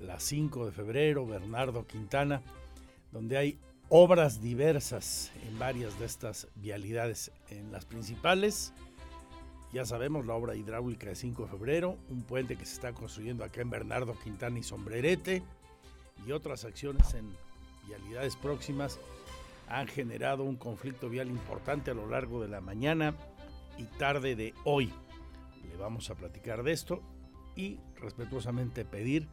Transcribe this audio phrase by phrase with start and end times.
[0.00, 2.42] La 5 de febrero, Bernardo Quintana,
[3.12, 7.32] donde hay obras diversas en varias de estas vialidades.
[7.48, 8.72] En las principales,
[9.72, 13.44] ya sabemos, la obra hidráulica de 5 de febrero, un puente que se está construyendo
[13.44, 15.42] acá en Bernardo Quintana y Sombrerete,
[16.26, 17.30] y otras acciones en
[17.86, 18.98] vialidades próximas
[19.68, 23.14] han generado un conflicto vial importante a lo largo de la mañana
[23.78, 24.92] y tarde de hoy.
[25.68, 27.02] Le vamos a platicar de esto
[27.56, 29.28] y respetuosamente pedir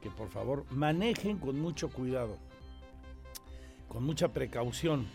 [0.00, 2.36] que por favor manejen con mucho cuidado,
[3.88, 5.06] con mucha precaución.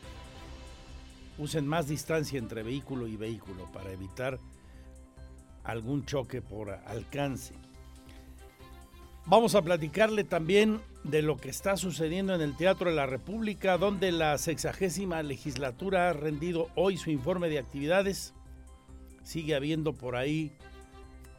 [1.37, 4.39] Usen más distancia entre vehículo y vehículo para evitar
[5.63, 7.53] algún choque por alcance.
[9.25, 13.77] Vamos a platicarle también de lo que está sucediendo en el Teatro de la República,
[13.77, 18.33] donde la sexagésima legislatura ha rendido hoy su informe de actividades.
[19.23, 20.53] Sigue habiendo por ahí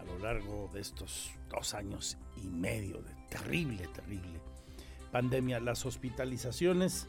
[0.02, 4.40] a lo largo de estos dos años y medio de terrible, terrible
[5.10, 5.60] pandemia.
[5.60, 7.06] Las hospitalizaciones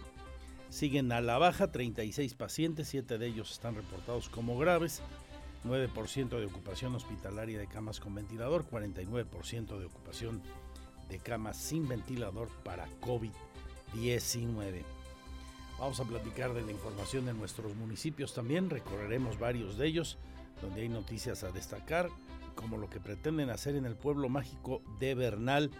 [0.70, 5.02] siguen a la baja, 36 pacientes, 7 de ellos están reportados como graves,
[5.66, 10.42] 9% de ocupación hospitalaria de camas con ventilador, 49% de ocupación
[11.10, 14.84] de camas sin ventilador para COVID-19.
[15.80, 20.18] Vamos a platicar de la información de nuestros municipios también, recorreremos varios de ellos
[20.62, 22.10] donde hay noticias a destacar,
[22.56, 25.72] como lo que pretenden hacer en el pueblo mágico de Bernal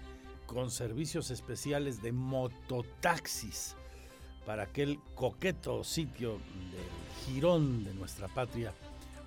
[0.46, 3.76] con servicios especiales de mototaxis
[4.46, 8.74] para aquel coqueto sitio del jirón de nuestra patria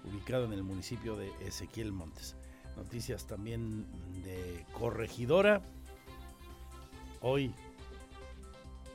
[0.04, 2.36] ubicado en el municipio de Ezequiel Montes.
[2.76, 3.86] Noticias también
[4.22, 5.62] de Corregidora.
[7.22, 7.52] Hoy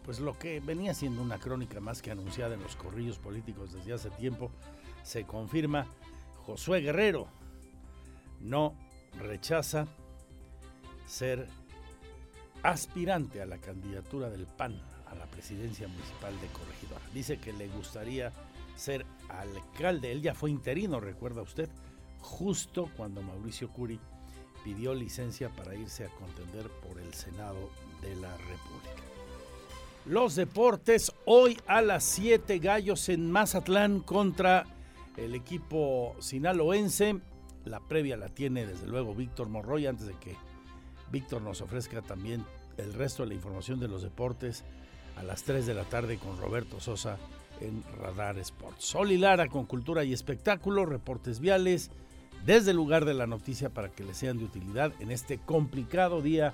[0.03, 3.93] pues lo que venía siendo una crónica más que anunciada en los corrillos políticos desde
[3.93, 4.51] hace tiempo,
[5.03, 5.85] se confirma.
[6.45, 7.27] Josué Guerrero
[8.41, 8.75] no
[9.19, 9.87] rechaza
[11.05, 11.47] ser
[12.63, 17.01] aspirante a la candidatura del PAN a la presidencia municipal de Corregidora.
[17.13, 18.31] Dice que le gustaría
[18.75, 20.11] ser alcalde.
[20.11, 21.69] Él ya fue interino, recuerda usted,
[22.19, 23.99] justo cuando Mauricio Curi
[24.63, 27.69] pidió licencia para irse a contender por el Senado
[28.01, 29.01] de la República.
[30.05, 34.65] Los deportes, hoy a las 7 gallos en Mazatlán contra
[35.17, 37.19] el equipo sinaloense.
[37.65, 40.35] La previa la tiene desde luego Víctor Morroy antes de que
[41.11, 42.45] Víctor nos ofrezca también
[42.77, 44.63] el resto de la información de los deportes
[45.17, 47.17] a las 3 de la tarde con Roberto Sosa
[47.59, 48.85] en Radar Sports.
[48.85, 51.91] Sol y Lara con cultura y espectáculo, reportes viales
[52.45, 56.21] desde el lugar de la noticia para que les sean de utilidad en este complicado
[56.21, 56.53] día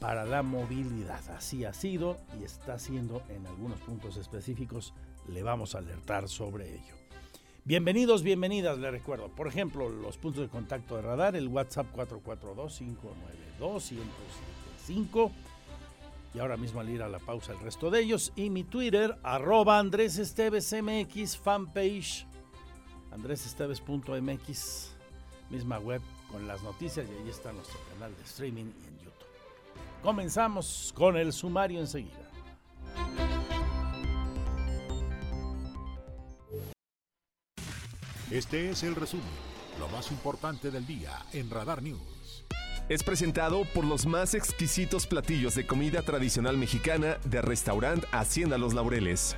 [0.00, 1.28] para la movilidad.
[1.30, 4.92] Así ha sido y está siendo en algunos puntos específicos.
[5.28, 7.07] Le vamos a alertar sobre ello.
[7.68, 9.28] Bienvenidos, bienvenidas, le recuerdo.
[9.28, 11.94] Por ejemplo, los puntos de contacto de radar, el WhatsApp
[13.60, 15.30] 442-592-1075.
[16.32, 18.32] Y ahora mismo al ir a la pausa el resto de ellos.
[18.36, 22.26] Y mi Twitter, arroba Andrés Esteves MX, fanpage
[23.10, 24.96] andresesteves.mx,
[25.50, 26.00] misma web
[26.32, 29.28] con las noticias y ahí está nuestro canal de streaming en YouTube.
[30.02, 32.30] Comenzamos con el sumario enseguida.
[38.30, 39.24] Este es el resumen,
[39.80, 42.44] lo más importante del día en Radar News.
[42.90, 48.74] Es presentado por los más exquisitos platillos de comida tradicional mexicana de restaurante Hacienda Los
[48.74, 49.34] Laureles.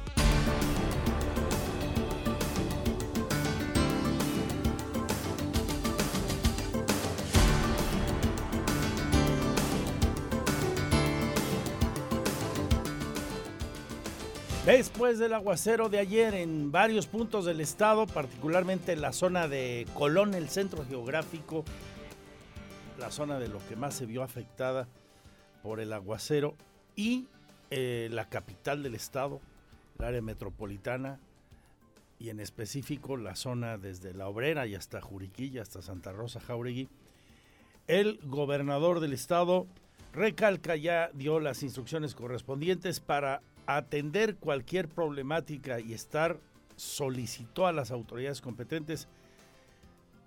[14.70, 19.84] Después del aguacero de ayer en varios puntos del estado, particularmente en la zona de
[19.94, 21.64] Colón, el centro geográfico,
[22.96, 24.86] la zona de lo que más se vio afectada
[25.64, 26.54] por el aguacero
[26.94, 27.26] y
[27.72, 29.40] eh, la capital del estado,
[29.98, 31.18] el área metropolitana
[32.20, 36.88] y en específico la zona desde La Obrera y hasta Juriquilla, hasta Santa Rosa, Jauregui.
[37.88, 39.66] El gobernador del estado
[40.12, 46.38] recalca ya dio las instrucciones correspondientes para atender cualquier problemática y estar
[46.76, 49.08] solicitó a las autoridades competentes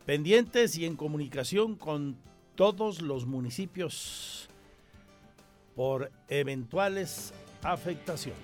[0.06, 2.18] pendientes y en comunicación con
[2.56, 4.50] todos los municipios
[5.76, 7.34] por eventuales
[7.64, 8.40] afectaciones.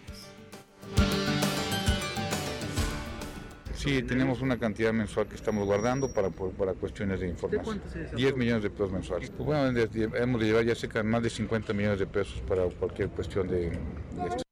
[3.76, 7.82] Sí, tenemos una cantidad mensual que estamos guardando para, para cuestiones de información.
[8.14, 9.32] 10 millones de pesos mensuales.
[9.38, 13.08] Bueno, hemos de llevar ya cerca de más de 50 millones de pesos para cualquier
[13.10, 14.49] cuestión de, de esto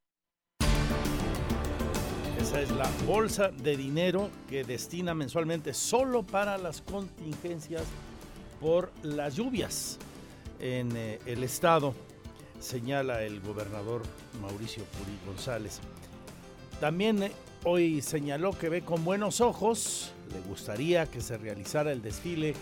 [2.56, 7.84] es la bolsa de dinero que destina mensualmente solo para las contingencias
[8.62, 9.98] por las lluvias
[10.60, 11.94] en eh, el estado,
[12.60, 14.04] señala el gobernador
[14.42, 15.82] Mauricio Puri González.
[16.80, 17.32] También eh,
[17.66, 22.54] hoy señaló que ve con buenos ojos, le gustaría que se realizara el desfile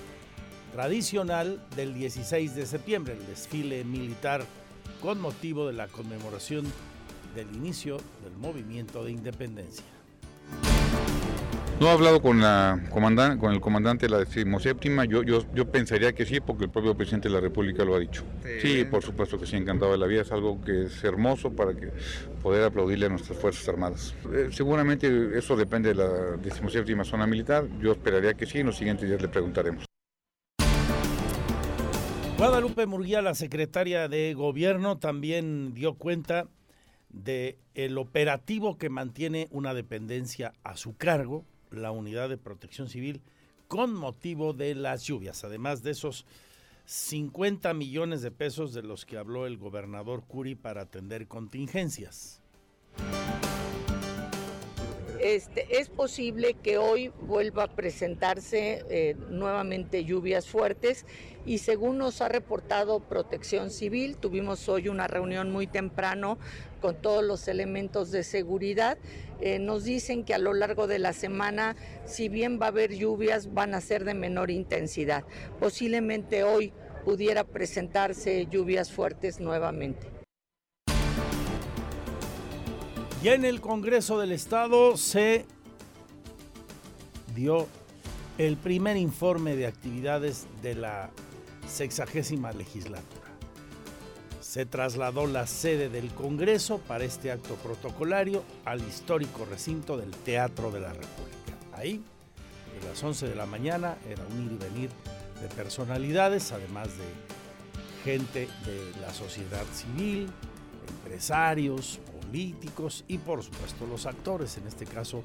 [0.74, 4.44] tradicional del 16 de septiembre, el desfile militar
[5.02, 6.66] con motivo de la conmemoración
[7.36, 9.86] del inicio del movimiento de independencia.
[11.78, 15.70] No he hablado con, la comandante, con el comandante de la decimoséptima, yo, yo, yo
[15.70, 18.24] pensaría que sí, porque el propio presidente de la República lo ha dicho.
[18.62, 21.74] Sí, por supuesto que sí, encantado de la vida, es algo que es hermoso para
[21.74, 21.92] que
[22.42, 24.16] poder aplaudirle a nuestras Fuerzas Armadas.
[24.34, 26.08] Eh, seguramente eso depende de la
[26.38, 29.84] decimoséptima zona militar, yo esperaría que sí, en los siguientes días le preguntaremos.
[32.38, 36.48] Guadalupe Murguía, la secretaria de Gobierno, también dio cuenta
[37.16, 43.22] de el operativo que mantiene una dependencia a su cargo, la Unidad de Protección Civil,
[43.68, 45.44] con motivo de las lluvias.
[45.44, 46.26] Además de esos
[46.86, 52.42] 50 millones de pesos de los que habló el gobernador Curi para atender contingencias.
[55.26, 61.08] Este, es posible que hoy vuelva a presentarse eh, nuevamente lluvias fuertes
[61.48, 66.38] y según nos ha reportado Protección Civil, tuvimos hoy una reunión muy temprano
[66.80, 69.00] con todos los elementos de seguridad.
[69.42, 71.76] Eh, nos dicen que a lo largo de la semana,
[72.06, 75.24] si bien va a haber lluvias, van a ser de menor intensidad.
[75.60, 76.72] Posiblemente hoy
[77.04, 80.15] pudiera presentarse lluvias fuertes nuevamente.
[83.26, 85.48] Y en el Congreso del Estado se
[87.34, 87.68] dio
[88.38, 91.10] el primer informe de actividades de la
[91.68, 93.26] sexagésima legislatura.
[94.42, 100.70] Se trasladó la sede del Congreso para este acto protocolario al histórico recinto del Teatro
[100.70, 101.58] de la República.
[101.74, 102.04] Ahí,
[102.80, 104.90] a las 11 de la mañana, era un ir y venir
[105.42, 110.30] de personalidades, además de gente de la sociedad civil,
[110.88, 112.00] empresarios,
[112.36, 115.24] políticos y por supuesto los actores, en este caso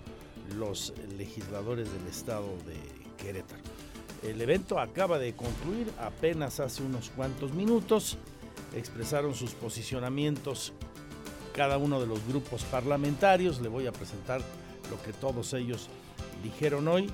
[0.57, 2.76] los legisladores del estado de
[3.21, 3.62] Querétaro.
[4.23, 8.17] El evento acaba de concluir apenas hace unos cuantos minutos.
[8.76, 10.73] Expresaron sus posicionamientos
[11.52, 13.61] cada uno de los grupos parlamentarios.
[13.61, 14.40] Le voy a presentar
[14.88, 15.88] lo que todos ellos
[16.45, 17.11] dijeron hoy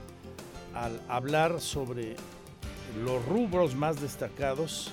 [0.74, 2.16] al hablar sobre
[3.02, 4.90] los rubros más destacados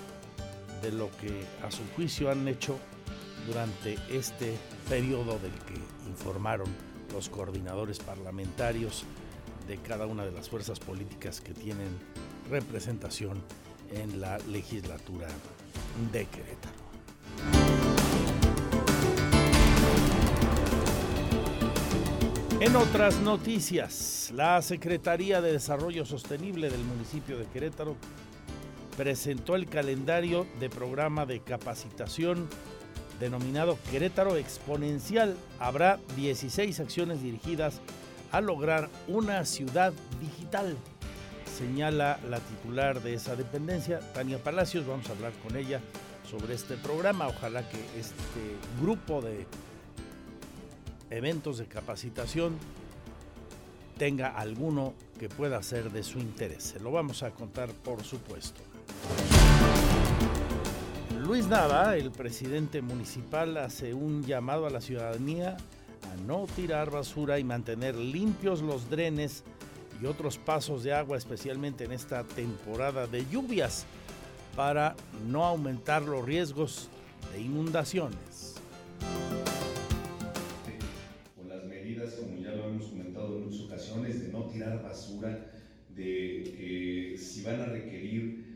[0.82, 2.78] de lo que a su juicio han hecho
[3.48, 4.58] durante este
[4.90, 6.68] periodo del que informaron
[7.12, 9.06] los coordinadores parlamentarios
[9.68, 11.90] de cada una de las fuerzas políticas que tienen
[12.50, 13.42] representación
[13.92, 15.28] en la legislatura
[16.12, 16.84] de Querétaro.
[22.60, 27.98] En otras noticias, la Secretaría de Desarrollo Sostenible del municipio de Querétaro
[28.96, 32.48] presentó el calendario de programa de capacitación
[33.24, 35.38] denominado Querétaro Exponencial.
[35.58, 37.80] Habrá 16 acciones dirigidas
[38.32, 40.76] a lograr una ciudad digital,
[41.58, 44.86] señala la titular de esa dependencia, Tania Palacios.
[44.86, 45.80] Vamos a hablar con ella
[46.30, 47.28] sobre este programa.
[47.28, 49.48] Ojalá que este grupo de
[51.10, 52.58] eventos de capacitación
[53.98, 56.76] tenga alguno que pueda ser de su interés.
[56.82, 58.73] Lo vamos a contar, por supuesto.
[61.34, 67.40] Luis Nava, el presidente municipal, hace un llamado a la ciudadanía a no tirar basura
[67.40, 69.44] y mantener limpios los drenes
[70.00, 73.88] y otros pasos de agua, especialmente en esta temporada de lluvias,
[74.56, 74.96] para
[75.28, 76.88] no aumentar los riesgos
[77.34, 78.54] de inundaciones.
[81.36, 85.52] Con las medidas, como ya lo hemos comentado en muchas ocasiones, de no tirar basura,
[85.96, 88.53] de que si van a requerir eh,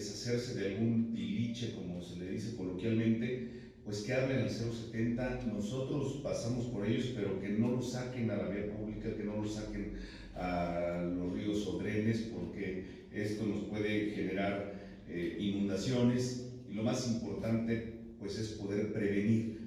[0.00, 3.50] deshacerse de algún tiliche, como se le dice coloquialmente,
[3.84, 8.36] pues que hablen al 070, nosotros pasamos por ellos, pero que no lo saquen a
[8.36, 9.92] la vía pública, que no lo saquen
[10.34, 17.10] a los ríos o drenes, porque esto nos puede generar eh, inundaciones y lo más
[17.10, 19.58] importante pues es poder prevenir.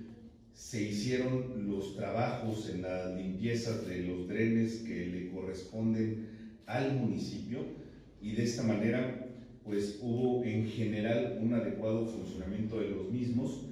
[0.53, 6.27] Se hicieron los trabajos en la limpieza de los drenes que le corresponden
[6.67, 7.59] al municipio
[8.21, 9.32] y de esta manera
[9.63, 13.65] pues hubo en general un adecuado funcionamiento de los mismos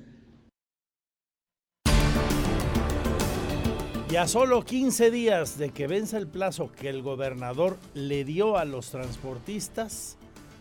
[4.12, 8.58] Y a solo 15 días de que venza el plazo que el gobernador le dio
[8.58, 10.18] a los transportistas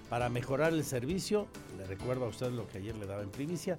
[0.09, 3.77] para mejorar el servicio, le recuerdo a usted lo que ayer le daba en primicia,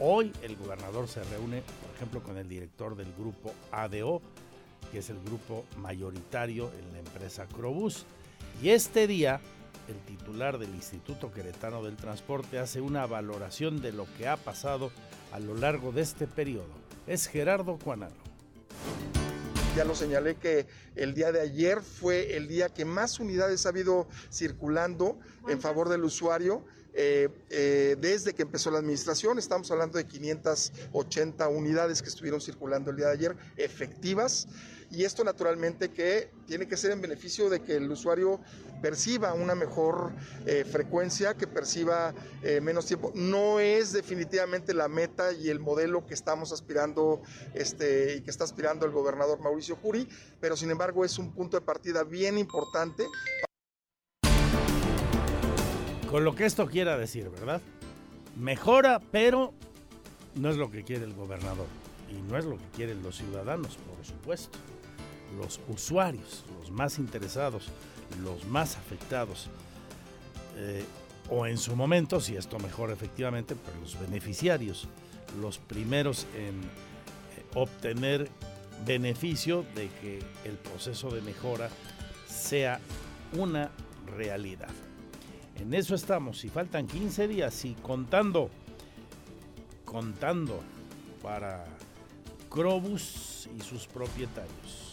[0.00, 4.20] hoy el gobernador se reúne, por ejemplo, con el director del grupo ADO,
[4.92, 8.04] que es el grupo mayoritario en la empresa Crobús.
[8.62, 9.40] Y este día,
[9.88, 14.90] el titular del Instituto Queretano del Transporte hace una valoración de lo que ha pasado
[15.32, 16.74] a lo largo de este periodo.
[17.06, 18.26] Es Gerardo Cuanaro
[19.76, 23.68] ya lo señalé que el día de ayer fue el día que más unidades ha
[23.68, 26.64] habido circulando en favor del usuario.
[26.94, 32.90] Eh, eh, desde que empezó la administración, estamos hablando de 580 unidades que estuvieron circulando
[32.90, 34.48] el día de ayer, efectivas
[34.90, 38.40] y esto naturalmente que tiene que ser en beneficio de que el usuario
[38.80, 40.12] perciba una mejor
[40.46, 43.12] eh, frecuencia, que perciba eh, menos tiempo.
[43.14, 47.22] No es definitivamente la meta y el modelo que estamos aspirando
[47.54, 50.08] este, y que está aspirando el gobernador Mauricio Curi,
[50.40, 53.06] pero sin embargo es un punto de partida bien importante.
[56.10, 57.60] Con lo que esto quiera decir, ¿verdad?
[58.36, 59.52] Mejora, pero
[60.34, 61.66] no es lo que quiere el gobernador
[62.08, 64.58] y no es lo que quieren los ciudadanos, por supuesto
[65.36, 67.68] los usuarios, los más interesados,
[68.22, 69.48] los más afectados,
[70.56, 70.84] eh,
[71.28, 74.88] o en su momento, si esto mejora efectivamente, pues los beneficiarios,
[75.40, 78.30] los primeros en eh, obtener
[78.84, 81.68] beneficio de que el proceso de mejora
[82.28, 82.80] sea
[83.32, 83.70] una
[84.06, 84.68] realidad.
[85.56, 88.50] En eso estamos, si faltan 15 días y contando,
[89.84, 90.60] contando
[91.22, 91.64] para
[92.50, 94.85] Crobus y sus propietarios.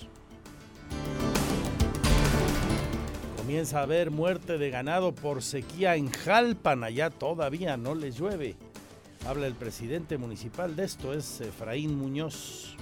[3.37, 8.55] Comienza a haber muerte de ganado por sequía en Jalpan, allá todavía no les llueve.
[9.27, 12.75] Habla el presidente municipal de esto, es Efraín Muñoz.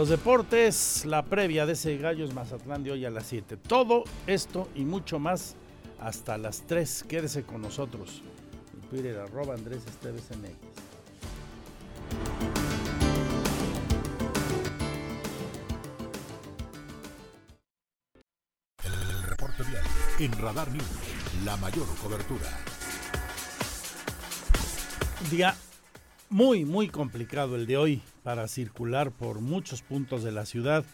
[0.00, 3.58] Los deportes, la previa de ese Gallos Mazatlán de hoy a las 7.
[3.58, 5.56] Todo esto y mucho más
[6.00, 7.04] hasta las 3.
[7.06, 8.22] Quédese con nosotros.
[8.72, 10.30] Mi Twitter arroba Andrés Esteves
[18.82, 19.84] El reporte vial
[20.18, 22.46] en Radar News, la mayor cobertura.
[25.30, 25.54] Día
[26.30, 30.84] muy, muy complicado el de hoy para circular por muchos puntos de la ciudad.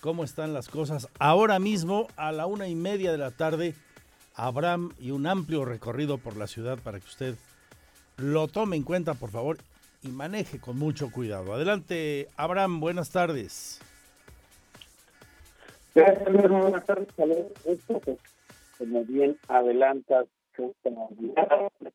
[0.00, 1.08] ¿Cómo están las cosas?
[1.18, 3.74] Ahora mismo, a la una y media de la tarde,
[4.34, 7.34] habrá y un amplio recorrido por la ciudad para que usted
[8.16, 9.58] lo tome en cuenta, por favor,
[10.02, 11.54] y maneje con mucho cuidado.
[11.54, 13.80] Adelante, Abraham, buenas tardes.
[15.94, 17.08] Buenas tardes,
[18.76, 20.26] como bien adelantas,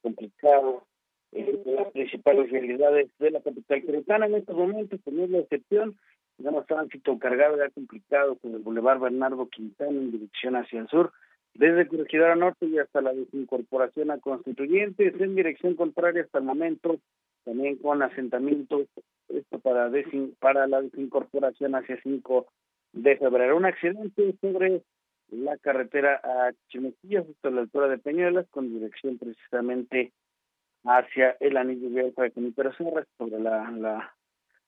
[0.02, 0.84] complicado
[1.32, 4.26] eh, las principales realidades de la capital queretana.
[4.26, 5.98] En estos momentos, con la excepción,
[6.38, 11.12] tenemos tránsito cargado ya complicado con el Boulevard Bernardo Quintana en dirección hacia el sur
[11.54, 17.00] desde Corregidora Norte y hasta la desincorporación a constituyentes, en dirección contraria hasta el momento,
[17.44, 18.88] también con asentamientos,
[19.28, 19.92] esto para,
[20.40, 22.48] para la desincorporación hacia 5
[22.94, 23.58] de febrero.
[23.58, 24.84] Un accidente sobre
[25.32, 30.12] la carretera a Chimequillas, hasta la altura de Peñuelas, con dirección precisamente
[30.90, 34.16] hacia el anillo Alfa de Serra, sobre la, la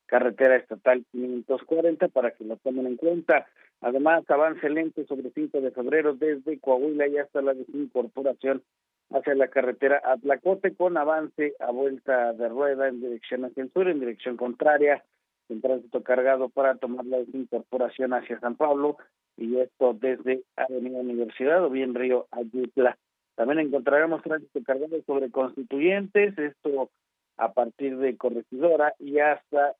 [0.05, 3.47] carretera estatal 540 para que lo tomen en cuenta.
[3.81, 8.61] Además, avance lento sobre 5 de febrero desde Coahuila y hasta la desincorporación
[9.09, 13.87] hacia la carretera Atlacote con avance a vuelta de rueda en dirección hacia el sur,
[13.87, 15.03] en dirección contraria,
[15.49, 18.97] en tránsito cargado para tomar la desincorporación hacia San Pablo
[19.37, 22.97] y esto desde Avenida Universidad o bien Río Ayutla.
[23.35, 26.89] También encontraremos tránsito cargado sobre constituyentes, esto
[27.38, 29.75] a partir de Corregidora y hasta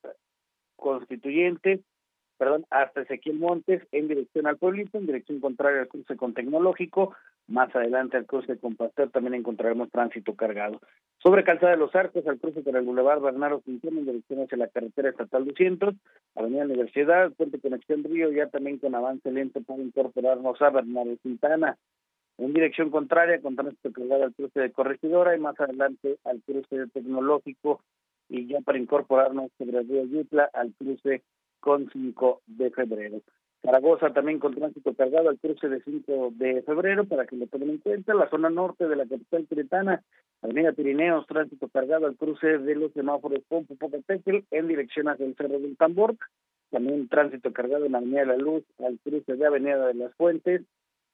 [0.75, 1.81] Constituyente,
[2.38, 7.15] perdón, hasta Ezequiel Montes en dirección al pueblito, en dirección contraria al cruce con Tecnológico,
[7.48, 10.81] más adelante al cruce con Pasteur también encontraremos tránsito cargado.
[11.22, 14.58] Sobre Calzada de los Arcos, al cruce con el Boulevard Bernardo Quintana en dirección hacia
[14.58, 15.93] la carretera estatal 200,
[16.36, 21.77] Avenida Universidad, Puente Conexión Río, ya también con avance lento para incorporarnos a Bernardo Quintana
[22.41, 26.75] en dirección contraria con tránsito cargado al cruce de Corregidora y más adelante al cruce
[26.75, 27.81] de Tecnológico
[28.29, 31.21] y ya para incorporarnos sobre el río Yutla al cruce
[31.60, 33.21] con 5 de febrero.
[33.62, 37.69] Zaragoza también con tránsito cargado al cruce de 5 de febrero para que lo tomen
[37.69, 38.15] en cuenta.
[38.15, 40.01] La zona norte de la capital tiretana,
[40.41, 45.36] Avenida Pirineos, tránsito cargado al cruce de los semáforos Pompo Popotecel en dirección hacia el
[45.36, 46.15] Cerro del Tambor.
[46.71, 50.63] También tránsito cargado en Avenida La Luz al cruce de Avenida de las Fuentes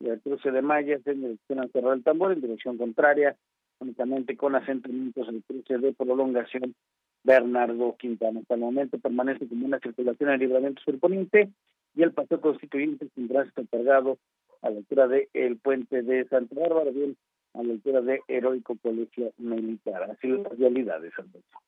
[0.05, 3.35] al cruce de Mayas en dirección al Cerro del Tambor en dirección contraria,
[3.79, 6.75] únicamente con asentamientos el cruce de prolongación
[7.23, 8.39] Bernardo Quintana.
[8.39, 11.49] Hasta el momento permanece como una circulación en libramiento surponiente
[11.95, 14.17] y el paseo constituyente sin tránsito cargado
[14.61, 17.17] a la altura del el puente de Santa Bárbara, bien
[17.53, 20.03] a la altura de Heroico Colegio Militar.
[20.03, 21.59] Así las realidades, Alberto.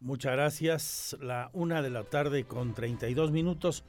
[0.00, 1.16] Muchas gracias.
[1.20, 3.84] La una de la tarde con 32 minutos.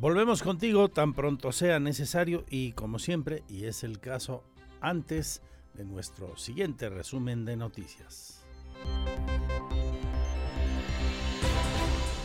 [0.00, 4.42] Volvemos contigo tan pronto sea necesario y como siempre, y es el caso
[4.80, 5.40] antes
[5.74, 8.44] de nuestro siguiente resumen de noticias.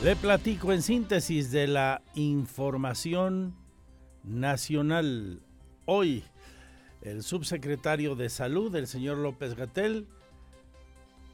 [0.03, 3.55] Le platico en síntesis de la información
[4.23, 5.41] nacional.
[5.86, 6.23] Hoy,
[7.01, 10.08] el subsecretario de Salud, el señor López Gatel,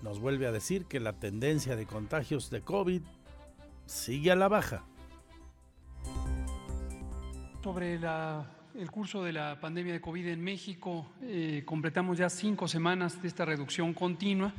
[0.01, 3.01] nos vuelve a decir que la tendencia de contagios de COVID
[3.85, 4.83] sigue a la baja.
[7.65, 13.19] Sobre el curso de la pandemia de COVID en México, eh, completamos ya cinco semanas
[13.23, 14.53] de esta reducción continua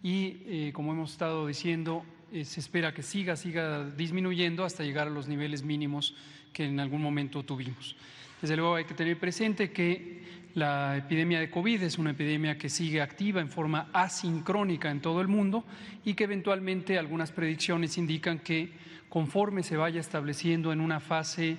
[0.00, 5.08] y, eh, como hemos estado diciendo, eh, se espera que siga, siga disminuyendo hasta llegar
[5.08, 6.14] a los niveles mínimos
[6.52, 7.96] que en algún momento tuvimos.
[8.40, 10.22] Desde luego hay que tener presente que
[10.54, 15.20] la epidemia de COVID es una epidemia que sigue activa en forma asincrónica en todo
[15.20, 15.64] el mundo
[16.04, 18.70] y que eventualmente algunas predicciones indican que
[19.08, 21.58] conforme se vaya estableciendo en una fase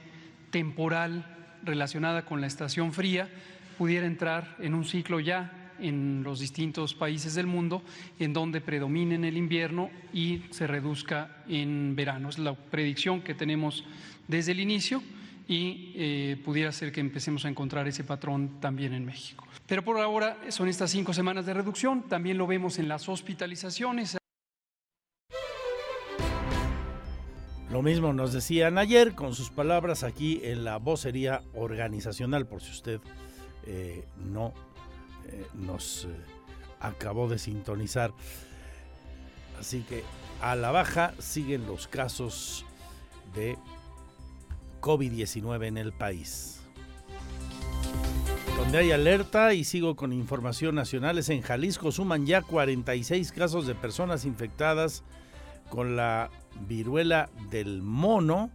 [0.58, 1.24] temporal
[1.62, 3.30] relacionada con la estación fría,
[3.78, 7.84] pudiera entrar en un ciclo ya en los distintos países del mundo
[8.18, 12.30] en donde predomine en el invierno y se reduzca en verano.
[12.30, 13.84] Es la predicción que tenemos
[14.28, 15.04] desde el inicio
[15.48, 19.46] y eh, pudiera ser que empecemos a encontrar ese patrón también en México.
[19.68, 24.18] Pero por ahora son estas cinco semanas de reducción, también lo vemos en las hospitalizaciones.
[27.78, 32.72] Lo mismo nos decían ayer con sus palabras aquí en la vocería organizacional, por si
[32.72, 33.00] usted
[33.68, 34.52] eh, no
[35.28, 36.08] eh, nos eh,
[36.80, 38.16] acabó de sintonizar.
[39.60, 40.04] Así que
[40.42, 42.66] a la baja siguen los casos
[43.36, 43.60] de
[44.82, 46.62] COVID-19 en el país.
[48.58, 53.76] Donde hay alerta y sigo con información nacionales, en Jalisco suman ya 46 casos de
[53.76, 55.04] personas infectadas
[55.70, 56.30] con la
[56.68, 58.52] viruela del mono.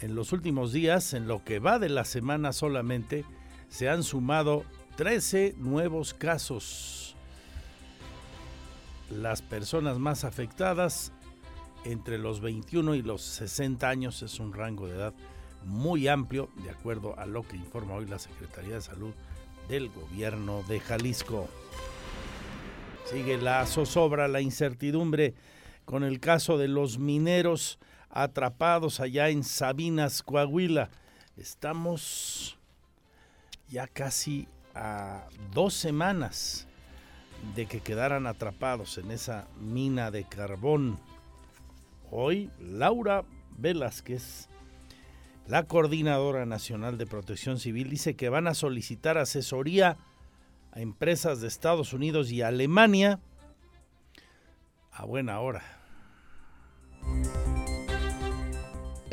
[0.00, 3.24] En los últimos días, en lo que va de la semana solamente,
[3.68, 4.64] se han sumado
[4.96, 7.16] 13 nuevos casos.
[9.10, 11.12] Las personas más afectadas
[11.84, 15.14] entre los 21 y los 60 años es un rango de edad
[15.64, 19.14] muy amplio, de acuerdo a lo que informa hoy la Secretaría de Salud
[19.68, 21.48] del gobierno de Jalisco.
[23.06, 25.34] Sigue la zozobra, la incertidumbre
[25.84, 27.78] con el caso de los mineros
[28.10, 30.90] atrapados allá en Sabinas, Coahuila.
[31.36, 32.58] Estamos
[33.68, 36.66] ya casi a dos semanas
[37.54, 40.98] de que quedaran atrapados en esa mina de carbón.
[42.10, 43.24] Hoy Laura
[43.58, 44.48] Velázquez
[45.46, 49.98] La Coordinadora Nacional de Protección Civil dice que van a solicitar asesoría
[50.72, 53.20] a empresas de Estados Unidos y Alemania
[54.94, 55.62] a buena hora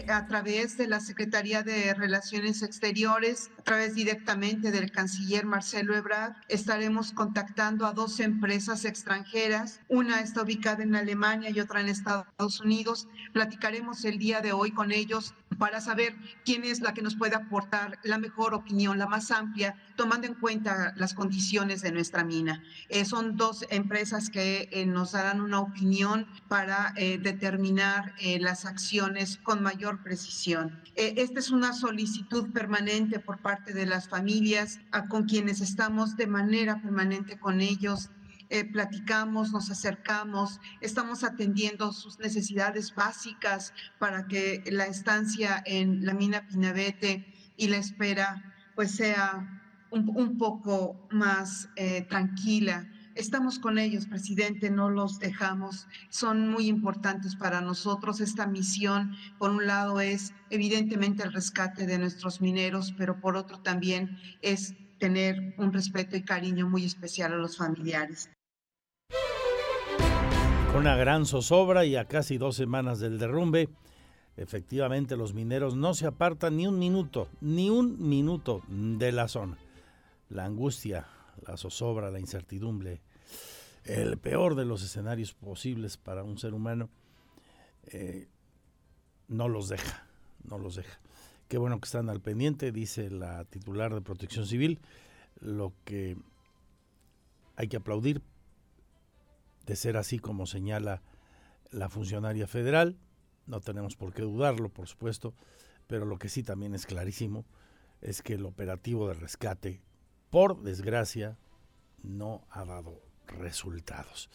[0.10, 6.34] a través de la Secretaría de Relaciones Exteriores, a través directamente del canciller Marcelo Ebrard,
[6.48, 9.80] estaremos contactando a dos empresas extranjeras.
[9.88, 13.08] Una está ubicada en Alemania y otra en Estados Unidos.
[13.34, 17.36] Platicaremos el día de hoy con ellos para saber quién es la que nos puede
[17.36, 22.64] aportar la mejor opinión, la más amplia, tomando en cuenta las condiciones de nuestra mina.
[22.90, 29.38] Eh, son dos empresas que eh, nos darán una opinión para eh, determinar las acciones
[29.38, 30.82] con mayor precisión.
[30.96, 36.82] esta es una solicitud permanente por parte de las familias con quienes estamos de manera
[36.82, 38.10] permanente con ellos
[38.52, 46.14] eh, platicamos, nos acercamos, estamos atendiendo sus necesidades básicas para que la estancia en la
[46.14, 52.90] mina Pinabete y la espera pues sea un, poco más eh, tranquila.
[53.16, 55.88] Estamos con ellos, presidente, no los dejamos.
[56.10, 58.20] Son muy importantes para nosotros.
[58.20, 63.60] Esta misión, por un lado, es evidentemente el rescate de nuestros mineros, pero por otro
[63.60, 68.30] también es tener un respeto y cariño muy especial a los familiares.
[70.74, 73.68] Una gran zozobra y a casi dos semanas del derrumbe,
[74.38, 79.58] efectivamente los mineros no se apartan ni un minuto, ni un minuto de la zona.
[80.30, 81.08] La angustia,
[81.46, 83.02] la zozobra, la incertidumbre,
[83.84, 86.90] el peor de los escenarios posibles para un ser humano,
[87.88, 88.30] eh,
[89.28, 90.08] no los deja,
[90.46, 91.00] no los deja.
[91.50, 94.80] Qué bueno que están al pendiente, dice la titular de Protección Civil,
[95.42, 96.16] lo que
[97.58, 98.22] hay que aplaudir
[99.66, 101.02] de ser así como señala
[101.72, 102.98] la funcionaria federal.
[103.46, 105.34] No tenemos por qué dudarlo, por supuesto,
[105.88, 107.46] pero lo que sí también es clarísimo
[108.02, 109.82] es que el operativo de rescate,
[110.30, 111.38] por desgracia,
[112.02, 114.30] no ha dado resultados.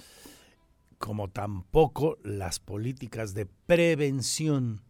[0.98, 4.82] Como tampoco las políticas de prevención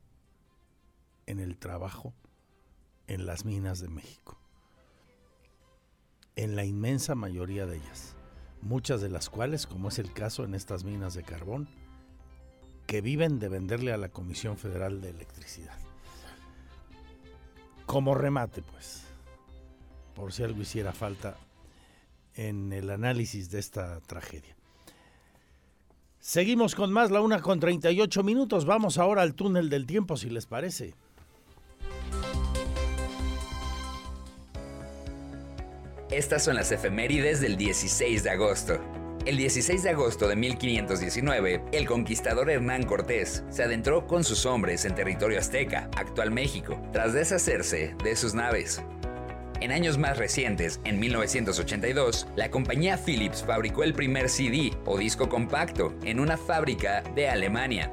[1.26, 2.14] en el trabajo
[3.06, 4.38] en las minas de México.
[6.36, 8.15] En la inmensa mayoría de ellas
[8.62, 11.68] muchas de las cuales, como es el caso en estas minas de carbón,
[12.86, 15.78] que viven de venderle a la Comisión Federal de Electricidad.
[17.84, 19.04] Como remate, pues,
[20.14, 21.36] por si algo hiciera falta
[22.34, 24.56] en el análisis de esta tragedia.
[26.20, 28.64] Seguimos con más, la una con 38 minutos.
[28.64, 30.94] Vamos ahora al túnel del tiempo, si les parece.
[36.16, 38.80] Estas son las efemérides del 16 de agosto.
[39.26, 44.86] El 16 de agosto de 1519, el conquistador Hernán Cortés se adentró con sus hombres
[44.86, 48.82] en territorio azteca, actual México, tras deshacerse de sus naves.
[49.60, 55.28] En años más recientes, en 1982, la compañía Philips fabricó el primer CD o disco
[55.28, 57.92] compacto en una fábrica de Alemania.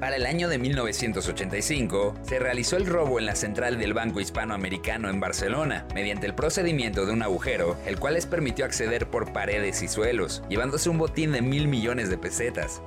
[0.00, 5.08] Para el año de 1985, se realizó el robo en la central del Banco Hispanoamericano
[5.08, 9.82] en Barcelona, mediante el procedimiento de un agujero, el cual les permitió acceder por paredes
[9.82, 12.82] y suelos, llevándose un botín de mil millones de pesetas.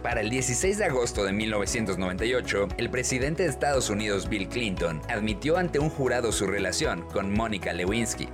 [0.00, 5.56] Para el 16 de agosto de 1998, el presidente de Estados Unidos Bill Clinton admitió
[5.56, 8.28] ante un jurado su relación con Mónica Lewinsky.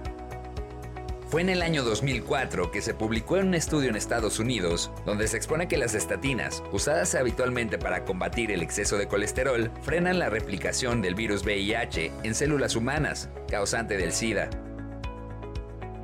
[1.29, 5.27] Fue en el año 2004 que se publicó en un estudio en Estados Unidos donde
[5.27, 10.31] se expone que las estatinas, usadas habitualmente para combatir el exceso de colesterol, frenan la
[10.31, 14.51] replicación del virus VIH en células humanas, causante del SIDA.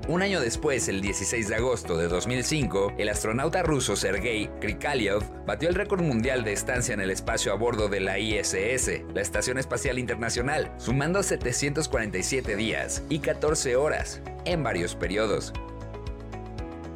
[0.09, 5.69] Un año después, el 16 de agosto de 2005, el astronauta ruso Sergei Krikalev batió
[5.69, 9.59] el récord mundial de estancia en el espacio a bordo de la ISS, la Estación
[9.59, 15.53] Espacial Internacional, sumando 747 días y 14 horas en varios periodos.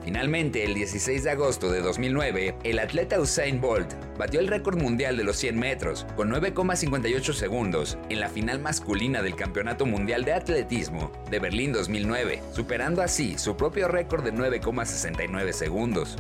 [0.07, 5.17] Finalmente, el 16 de agosto de 2009, el atleta Usain Bolt batió el récord mundial
[5.17, 10.35] de los 100 metros con 9,58 segundos en la final masculina del Campeonato Mundial de
[10.35, 16.17] Atletismo de Berlín 2009, superando así su propio récord de 9,69 segundos.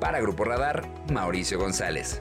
[0.00, 2.20] Para Grupo Radar, Mauricio González.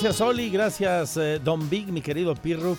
[0.00, 0.48] Gracias, Oli.
[0.48, 2.76] Gracias, eh, Don Big, mi querido Pirru,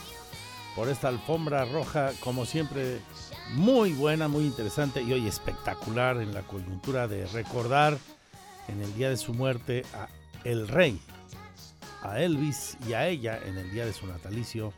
[0.74, 3.02] por esta alfombra roja, como siempre,
[3.56, 7.98] muy buena, muy interesante y hoy espectacular en la coyuntura de recordar
[8.70, 10.08] en el día de su muerte a
[10.46, 10.98] el rey,
[12.04, 14.72] a Elvis y a ella en el día de su natalicio,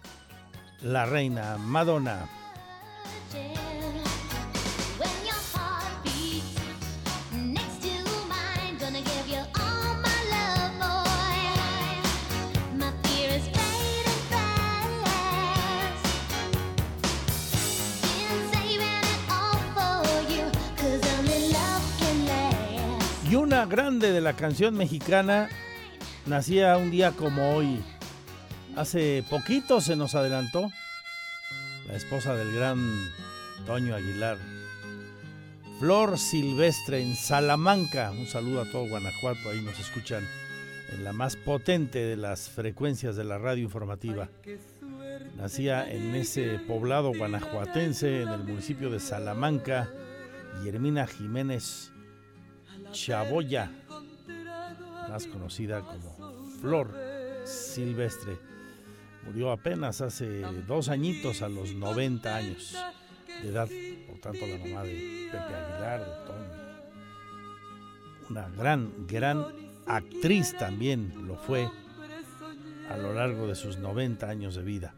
[0.82, 2.28] la reina Madonna.
[23.32, 25.48] Y una grande de la canción mexicana
[26.26, 27.82] nacía un día como hoy.
[28.76, 30.70] Hace poquito se nos adelantó
[31.88, 33.10] la esposa del gran
[33.66, 34.38] Toño Aguilar.
[35.80, 38.12] Flor Silvestre en Salamanca.
[38.12, 39.50] Un saludo a todo Guanajuato.
[39.50, 40.28] Ahí nos escuchan
[40.92, 44.28] en la más potente de las frecuencias de la radio informativa.
[45.38, 49.90] Nacía en ese poblado guanajuatense, en el municipio de Salamanca,
[50.60, 51.91] Guillermina Jiménez
[52.92, 53.72] Chaboya,
[55.10, 56.94] más conocida como Flor
[57.46, 58.38] Silvestre.
[59.26, 62.76] Murió apenas hace dos añitos, a los 90 años
[63.42, 63.70] de edad,
[64.08, 66.62] por tanto la mamá de Pepe Aguilar, de Tony.
[68.30, 69.46] Una gran, gran
[69.86, 71.70] actriz también lo fue
[72.90, 74.94] a lo largo de sus 90 años de vida.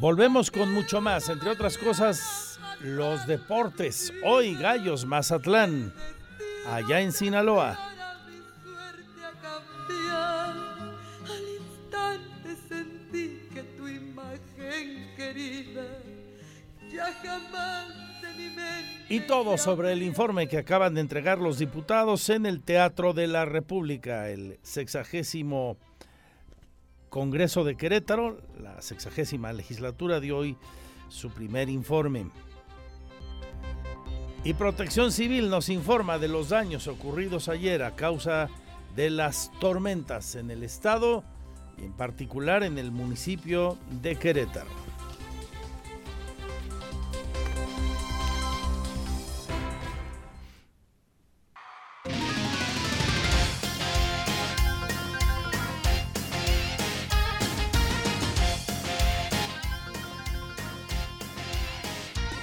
[0.00, 4.12] Volvemos con mucho más, entre otras cosas, los deportes.
[4.24, 5.92] Hoy Gallos Mazatlán,
[6.66, 7.76] allá en Sinaloa.
[7.76, 7.94] De.
[19.08, 23.26] Y todo sobre el informe que acaban de entregar los diputados en el Teatro de
[23.26, 25.76] la República, el sexagésimo
[27.10, 30.56] Congreso de Querétaro, la sexagésima legislatura dio hoy
[31.08, 32.30] su primer informe.
[34.44, 38.50] Y Protección Civil nos informa de los daños ocurridos ayer a causa
[38.94, 41.24] de las tormentas en el estado
[41.78, 44.68] y en particular en el municipio de Querétaro.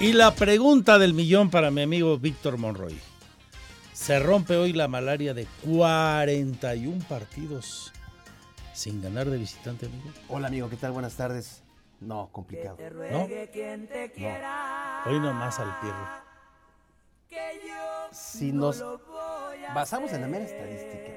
[0.02, 2.98] Y la pregunta del millón para mi amigo Víctor Monroy.
[3.92, 7.92] Se rompe hoy la malaria de 41 partidos
[8.72, 10.10] sin ganar de visitante, amigo.
[10.28, 10.90] Hola amigo, ¿qué tal?
[10.90, 11.62] Buenas tardes.
[12.00, 12.78] No, complicado.
[13.12, 13.28] ¿No?
[15.06, 16.08] Hoy nomás al pierro.
[18.10, 18.84] Si nos
[19.72, 21.12] basamos en la mera estadística.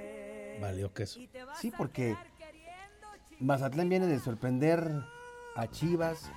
[0.61, 1.19] Valió queso.
[1.59, 2.15] Sí, porque
[3.39, 4.87] Mazatlán viene de sorprender
[5.55, 6.29] a Chivas,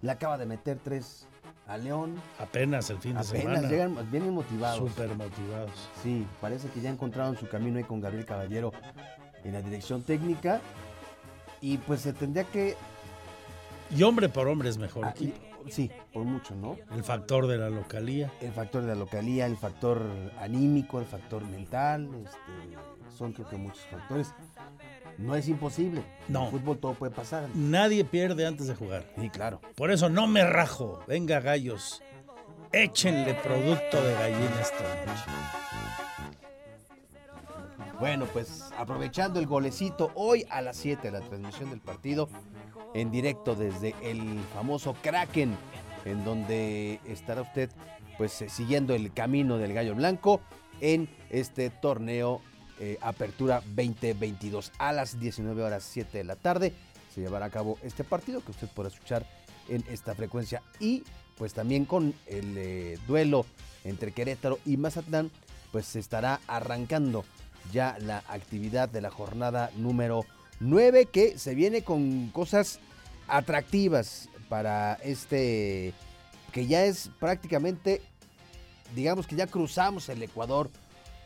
[0.00, 1.26] le acaba de meter tres
[1.70, 2.20] a León.
[2.38, 3.68] Apenas el fin de Apenas semana.
[3.68, 4.78] llegan, vienen motivados.
[4.78, 5.70] Súper motivados.
[6.02, 8.72] Sí, parece que ya encontraron su camino ahí con Gabriel Caballero
[9.44, 10.60] en la dirección técnica.
[11.60, 12.76] Y pues se tendría que.
[13.96, 15.38] Y hombre por hombre es mejor Ah, equipo.
[15.68, 16.76] Sí, por mucho, ¿no?
[16.94, 18.32] El factor de la localía.
[18.40, 20.02] El factor de la localía, el factor
[20.38, 24.32] anímico, el factor mental, este, son creo que muchos factores.
[25.18, 26.02] No es imposible.
[26.28, 26.40] No.
[26.40, 27.48] En el fútbol todo puede pasar.
[27.54, 29.04] Nadie pierde antes de jugar.
[29.18, 29.60] Sí, claro.
[29.74, 31.02] Por eso no me rajo.
[31.06, 32.02] Venga, gallos.
[32.72, 35.24] Échenle producto de gallina esta noche.
[38.00, 42.30] Bueno, pues aprovechando el golecito hoy a las 7 la transmisión del partido
[42.94, 45.56] en directo desde el famoso Kraken,
[46.04, 47.70] en donde estará usted
[48.18, 50.40] pues eh, siguiendo el camino del gallo blanco
[50.80, 52.40] en este torneo
[52.78, 56.72] eh, Apertura 2022 a las 19 horas 7 de la tarde.
[57.14, 59.26] Se llevará a cabo este partido que usted podrá escuchar
[59.68, 61.04] en esta frecuencia y
[61.36, 63.46] pues también con el eh, duelo
[63.84, 65.30] entre Querétaro y Mazatlán
[65.72, 67.24] pues se estará arrancando
[67.72, 70.24] ya la actividad de la jornada número
[70.60, 72.78] 9 que se viene con cosas
[73.28, 75.92] atractivas para este
[76.52, 78.02] que ya es prácticamente
[78.94, 80.70] digamos que ya cruzamos el Ecuador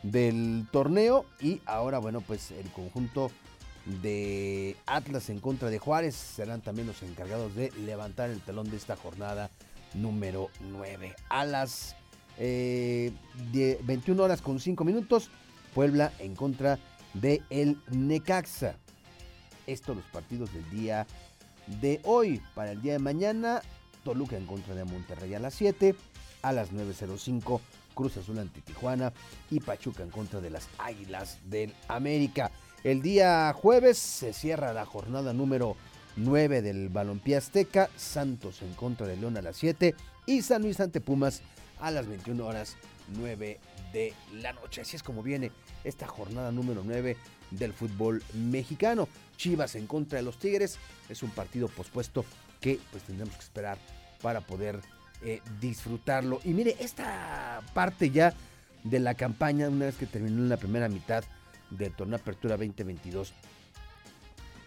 [0.03, 3.31] del torneo y ahora bueno pues el conjunto
[4.01, 8.77] de Atlas en contra de Juárez serán también los encargados de levantar el telón de
[8.77, 9.49] esta jornada
[9.93, 11.95] número 9 a las
[12.37, 13.11] eh,
[13.51, 15.29] die- 21 horas con 5 minutos
[15.73, 16.79] Puebla en contra
[17.13, 18.75] de el Necaxa
[19.67, 21.07] estos los partidos del día
[21.81, 23.61] de hoy para el día de mañana
[24.03, 25.95] Toluca en contra de Monterrey a las 7
[26.41, 27.59] a las 9.05
[27.95, 29.13] Cruz Azul ante Tijuana
[29.49, 32.51] y Pachuca en contra de las Águilas del América.
[32.83, 35.75] El día jueves se cierra la jornada número
[36.17, 39.95] 9 del Balompié Azteca, Santos en contra de León a las 7
[40.27, 41.41] y San Luis ante Pumas
[41.79, 42.75] a las 21 horas
[43.17, 43.59] 9
[43.95, 44.81] de la noche.
[44.81, 45.51] Así es como viene
[45.85, 47.15] esta jornada número 9
[47.51, 49.07] del fútbol mexicano.
[49.37, 50.77] Chivas en contra de los Tigres
[51.07, 52.25] es un partido pospuesto
[52.59, 53.77] que pues tendremos que esperar
[54.21, 54.81] para poder
[55.23, 56.41] eh, disfrutarlo.
[56.43, 58.33] Y mire, esta parte ya
[58.83, 61.23] de la campaña, una vez que terminó en la primera mitad
[61.69, 63.33] del torneo Apertura 2022,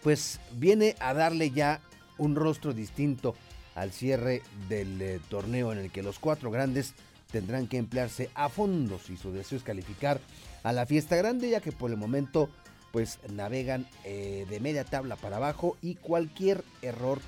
[0.02, 1.82] pues viene a darle ya
[2.16, 3.36] un rostro distinto
[3.74, 6.94] al cierre del eh, torneo en el que los cuatro grandes
[7.30, 10.20] tendrán que emplearse a fondo si su deseo es calificar
[10.62, 12.48] a la fiesta grande, ya que por el momento
[12.92, 17.20] pues navegan eh, de media tabla para abajo y cualquier error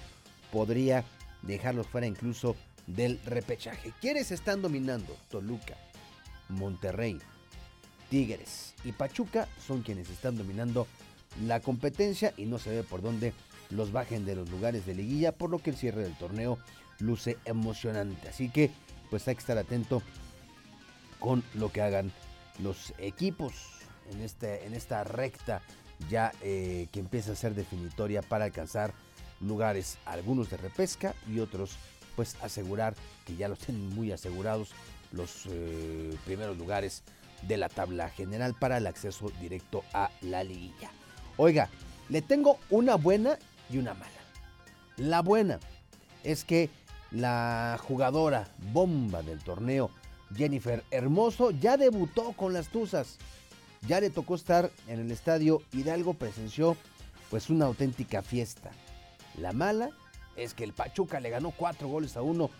[0.50, 1.04] podría
[1.42, 3.92] dejarlos fuera incluso del repechaje.
[4.00, 5.16] ¿Quiénes están dominando?
[5.30, 5.76] Toluca,
[6.48, 7.18] Monterrey,
[8.08, 10.86] Tigres y Pachuca son quienes están dominando
[11.44, 13.32] la competencia y no se ve por dónde
[13.70, 16.58] los bajen de los lugares de liguilla, por lo que el cierre del torneo
[16.98, 18.28] luce emocionante.
[18.28, 18.70] Así que
[19.10, 20.02] pues hay que estar atento
[21.18, 22.12] con lo que hagan
[22.58, 23.52] los equipos
[24.10, 25.60] en, este, en esta recta
[26.08, 28.92] ya eh, que empieza a ser definitoria para alcanzar
[29.40, 31.76] lugares, algunos de repesca y otros
[32.16, 32.94] pues asegurar
[33.26, 34.70] que ya los tienen muy asegurados
[35.12, 37.02] los eh, primeros lugares
[37.42, 40.90] de la tabla general para el acceso directo a la liguilla.
[41.36, 41.68] Oiga,
[42.08, 43.38] le tengo una buena
[43.70, 44.10] y una mala.
[44.96, 45.58] La buena
[46.22, 46.68] es que
[47.10, 49.90] la jugadora bomba del torneo,
[50.34, 53.18] Jennifer Hermoso, ya debutó con las Tuzas.
[53.86, 56.76] Ya le tocó estar en el estadio Hidalgo, presenció
[57.30, 58.70] pues una auténtica fiesta.
[59.38, 59.90] La mala
[60.36, 62.50] es que el Pachuca le ganó cuatro goles a uno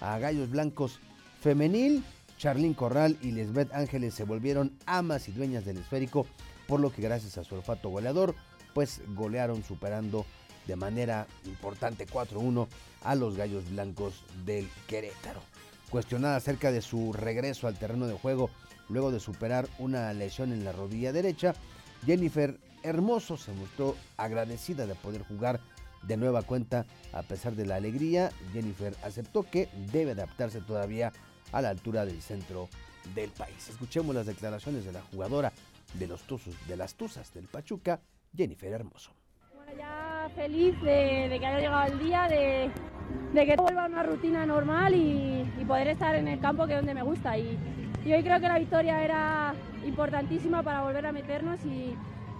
[0.00, 1.00] a Gallos Blancos
[1.40, 2.04] Femenil.
[2.38, 6.24] Charlín Corral y Lisbeth Ángeles se volvieron amas y dueñas del esférico,
[6.68, 8.36] por lo que gracias a su olfato goleador,
[8.74, 10.24] pues golearon superando
[10.68, 12.68] de manera importante 4-1
[13.02, 15.40] a los Gallos Blancos del Querétaro.
[15.90, 18.50] Cuestionada acerca de su regreso al terreno de juego
[18.88, 21.54] luego de superar una lesión en la rodilla derecha,
[22.06, 25.60] Jennifer Hermoso se mostró agradecida de poder jugar
[26.02, 28.30] de nueva cuenta a pesar de la alegría.
[28.52, 31.12] Jennifer aceptó que debe adaptarse todavía
[31.50, 32.68] a la altura del centro
[33.14, 33.68] del país.
[33.68, 35.52] Escuchemos las declaraciones de la jugadora
[35.94, 38.00] de los Tuzos, de las Tuzas del Pachuca,
[38.36, 39.17] Jennifer Hermoso
[39.76, 42.70] ya feliz de, que haya llegado el día, de,
[43.46, 46.94] que vuelva a una rutina normal y, poder estar en el campo que es donde
[46.94, 47.36] me gusta.
[47.36, 47.58] Y,
[48.06, 49.54] hoy creo que la victoria era
[49.84, 51.94] importantísima para volver a meternos y,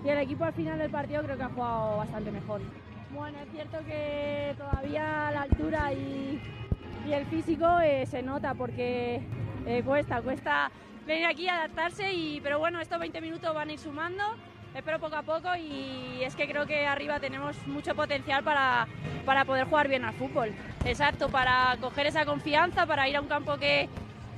[0.04, 2.60] el equipo al final del partido creo que ha jugado bastante mejor.
[3.12, 6.40] Bueno, es cierto que todavía la altura y,
[7.10, 9.22] el físico eh, se nota porque
[9.66, 10.70] eh, cuesta, cuesta
[11.06, 14.22] venir aquí a adaptarse, y, pero bueno, estos 20 minutos van a ir sumando
[14.74, 18.87] espero poco a poco y es que creo que arriba tenemos mucho potencial para,
[19.24, 20.52] para poder jugar bien al fútbol.
[20.85, 23.88] Exacto, para coger esa confianza, para ir a un campo que,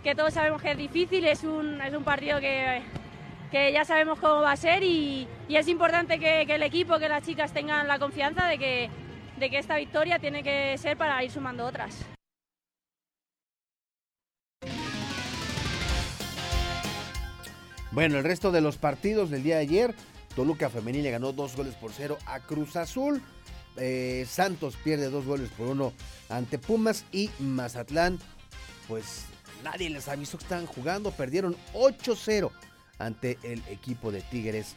[0.03, 2.83] que todos sabemos que es difícil, es un, es un partido que,
[3.51, 6.99] que ya sabemos cómo va a ser y, y es importante que, que, el equipo,
[6.99, 8.91] que las chicas tengan la confianza de que,
[9.39, 12.07] de que esta victoria tiene que ser para ir sumando otras.
[17.93, 19.95] Bueno, el resto de los partidos del día de ayer,
[20.41, 23.21] Toluca Femenil le ganó dos goles por cero a Cruz Azul.
[23.77, 25.93] Eh, Santos pierde dos goles por uno
[26.31, 28.19] ante Pumas y Mazatlán,
[28.89, 29.27] pues
[29.63, 32.51] nadie les avisó que estaban jugando, perdieron 8-0
[32.99, 34.77] ante el equipo de Tigres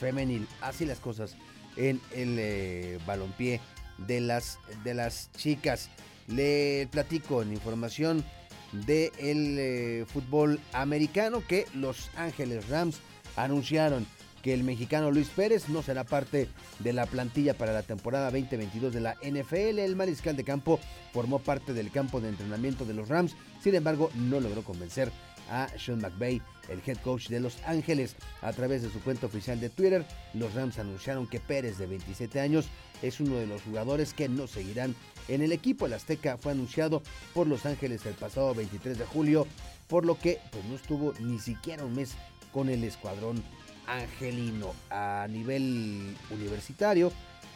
[0.00, 0.48] Femenil.
[0.62, 1.36] Así las cosas
[1.76, 3.60] en el eh, balompié
[3.98, 5.90] de las, de las chicas.
[6.26, 8.24] Le platico en información
[8.72, 9.10] del
[9.58, 13.00] eh, fútbol americano que Los Ángeles Rams
[13.36, 14.06] anunciaron
[14.42, 16.48] que el mexicano Luis Pérez no será parte
[16.80, 19.78] de la plantilla para la temporada 2022 de la NFL.
[19.78, 20.80] El mariscal de campo
[21.12, 25.10] formó parte del campo de entrenamiento de los Rams, sin embargo no logró convencer
[25.50, 28.16] a Sean McVay, el head coach de Los Ángeles.
[28.40, 32.40] A través de su cuenta oficial de Twitter, los Rams anunciaron que Pérez, de 27
[32.40, 32.66] años,
[33.02, 34.94] es uno de los jugadores que no seguirán
[35.28, 35.86] en el equipo.
[35.86, 37.02] El Azteca fue anunciado
[37.34, 39.46] por Los Ángeles el pasado 23 de julio,
[39.88, 42.14] por lo que pues, no estuvo ni siquiera un mes
[42.52, 43.42] con el escuadrón
[43.86, 47.12] angelino a nivel universitario.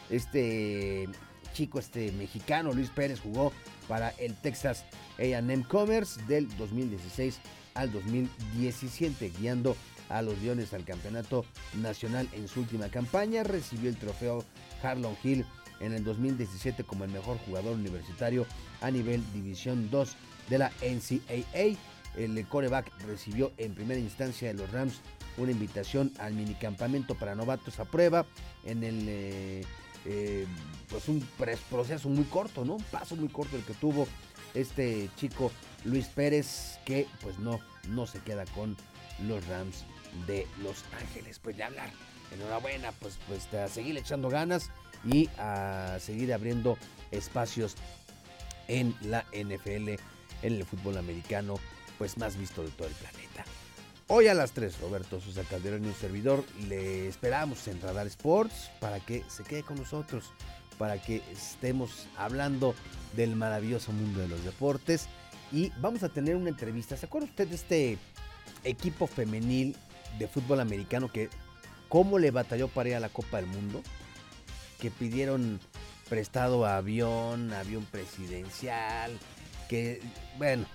[0.09, 1.07] Este
[1.53, 3.51] chico, este mexicano, Luis Pérez, jugó
[3.87, 4.85] para el Texas
[5.19, 7.39] AM Commerce del 2016
[7.73, 9.75] al 2017, guiando
[10.09, 11.45] a los Leones al campeonato
[11.81, 13.43] nacional en su última campaña.
[13.43, 14.43] Recibió el trofeo
[14.81, 15.45] Harlon Hill
[15.79, 18.45] en el 2017 como el mejor jugador universitario
[18.81, 20.15] a nivel División 2
[20.49, 21.77] de la NCAA.
[22.15, 25.01] El coreback recibió en primera instancia de los Rams
[25.37, 28.25] una invitación al minicampamento para novatos a prueba
[28.65, 29.63] en el eh,
[30.05, 30.45] eh,
[30.89, 31.21] pues un
[31.69, 32.75] proceso muy corto, ¿no?
[32.75, 34.07] Un paso muy corto el que tuvo
[34.53, 35.51] este chico
[35.83, 37.59] Luis Pérez que pues no,
[37.89, 38.77] no se queda con
[39.27, 39.83] los Rams
[40.25, 41.39] de Los Ángeles.
[41.39, 41.89] Pues de hablar,
[42.33, 44.69] enhorabuena, pues, pues a seguir echando ganas
[45.03, 46.77] y a seguir abriendo
[47.11, 47.75] espacios
[48.67, 49.89] en la NFL,
[50.41, 51.55] en el fútbol americano,
[51.97, 53.45] pues más visto de todo el planeta.
[54.09, 58.71] Hoy a las 3, Roberto Sosa Calderón y un servidor, le esperamos en Radar Sports
[58.79, 60.31] para que se quede con nosotros,
[60.77, 62.73] para que estemos hablando
[63.17, 65.09] del maravilloso mundo de los deportes.
[65.51, 66.95] Y vamos a tener una entrevista.
[66.95, 67.97] ¿Se acuerda usted de este
[68.63, 69.75] equipo femenil
[70.17, 71.29] de fútbol americano que
[71.89, 73.83] cómo le batalló para ir a la Copa del Mundo?
[74.79, 75.59] Que pidieron
[76.07, 79.19] prestado avión, avión presidencial,
[79.67, 80.01] que,
[80.37, 80.65] bueno,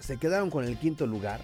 [0.00, 1.40] se quedaron con el quinto lugar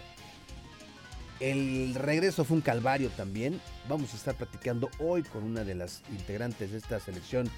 [1.40, 3.60] el regreso fue un calvario también.
[3.88, 7.50] Vamos a estar platicando hoy con una de las integrantes de esta selección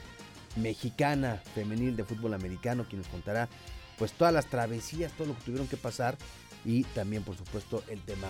[0.56, 3.48] mexicana femenil de fútbol americano, quien nos contará
[3.98, 6.16] pues todas las travesías, todo lo que tuvieron que pasar
[6.64, 8.28] y también por supuesto el tema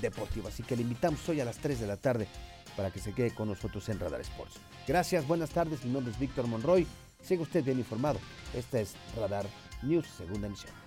[0.00, 0.48] deportivo.
[0.48, 2.28] Así que le invitamos hoy a las 3 de la tarde
[2.76, 4.54] para que se quede con nosotros en Radar Sports.
[4.86, 6.86] Gracias, buenas tardes, mi nombre es Víctor Monroy.
[7.22, 8.20] Siga usted bien informado.
[8.54, 9.46] Esta es Radar
[9.82, 10.85] News, segunda emisión.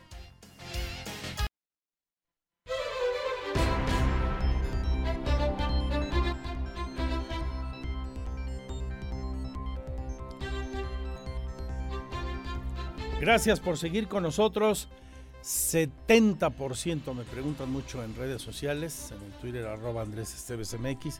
[13.29, 14.87] Gracias por seguir con nosotros.
[15.43, 21.19] 70% me preguntan mucho en redes sociales, en el Twitter arroba Andrés Esteves MX,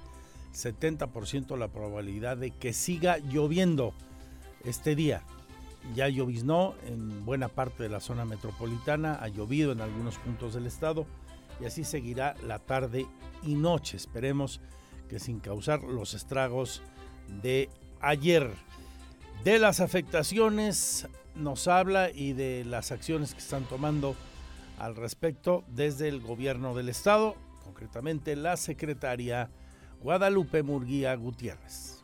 [0.51, 3.93] 70% la probabilidad de que siga lloviendo
[4.66, 5.22] este día.
[5.93, 10.66] Ya lloviznó en buena parte de la zona metropolitana, ha llovido en algunos puntos del
[10.66, 11.05] estado
[11.62, 13.05] y así seguirá la tarde
[13.43, 13.97] y noche.
[13.97, 14.62] Esperemos
[15.10, 16.82] que sin causar los estragos
[17.43, 17.70] de
[18.01, 18.51] ayer.
[19.43, 21.07] De las afectaciones
[21.40, 24.16] nos habla y de las acciones que están tomando
[24.78, 29.50] al respecto desde el gobierno del estado, concretamente la secretaria
[30.02, 32.04] Guadalupe Murguía Gutiérrez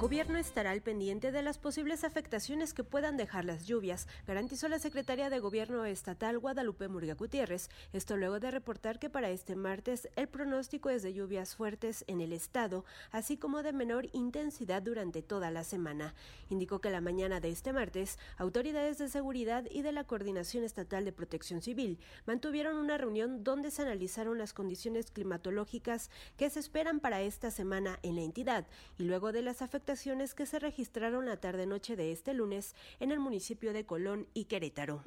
[0.00, 4.78] gobierno estará al pendiente de las posibles afectaciones que puedan dejar las lluvias, garantizó la
[4.78, 7.68] secretaria de Gobierno estatal Guadalupe Murga Gutiérrez.
[7.92, 12.22] Esto luego de reportar que para este martes el pronóstico es de lluvias fuertes en
[12.22, 16.14] el estado, así como de menor intensidad durante toda la semana.
[16.48, 21.04] Indicó que la mañana de este martes, autoridades de seguridad y de la Coordinación Estatal
[21.04, 27.00] de Protección Civil mantuvieron una reunión donde se analizaron las condiciones climatológicas que se esperan
[27.00, 31.38] para esta semana en la entidad y luego de las afectaciones que se registraron la
[31.38, 35.02] tarde-noche de este lunes en el municipio de Colón y Querétaro.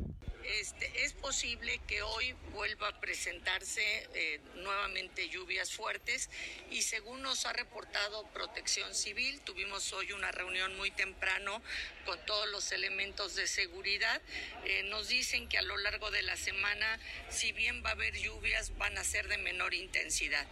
[0.59, 3.81] Este, es posible que hoy vuelva a presentarse
[4.13, 6.29] eh, nuevamente lluvias fuertes
[6.69, 11.61] y según nos ha reportado Protección Civil, tuvimos hoy una reunión muy temprano
[12.05, 14.21] con todos los elementos de seguridad.
[14.65, 18.17] Eh, nos dicen que a lo largo de la semana, si bien va a haber
[18.17, 20.45] lluvias, van a ser de menor intensidad.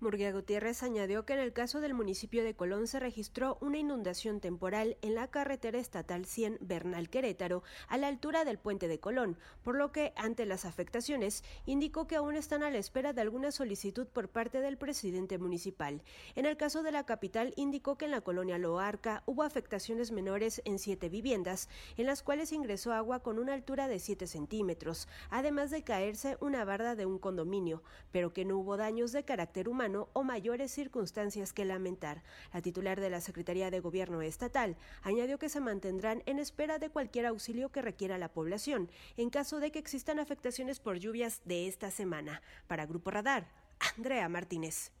[0.00, 4.38] Murguía Gutiérrez añadió que en el caso del municipio de Colón se registró una inundación
[4.38, 9.36] temporal en la carretera estatal 100 Bernal Querétaro a la altura del puente de Colón,
[9.64, 13.50] por lo que ante las afectaciones indicó que aún están a la espera de alguna
[13.50, 16.00] solicitud por parte del presidente municipal.
[16.36, 20.62] En el caso de la capital indicó que en la colonia Loarca hubo afectaciones menores
[20.64, 25.72] en siete viviendas, en las cuales ingresó agua con una altura de 7 centímetros, además
[25.72, 27.82] de caerse una barda de un condominio,
[28.12, 32.22] pero que no hubo daños de carácter humano o mayores circunstancias que lamentar.
[32.52, 36.90] La titular de la Secretaría de Gobierno Estatal añadió que se mantendrán en espera de
[36.90, 41.68] cualquier auxilio que requiera la población en caso de que existan afectaciones por lluvias de
[41.68, 42.42] esta semana.
[42.66, 43.48] Para Grupo Radar,
[43.96, 44.92] Andrea Martínez.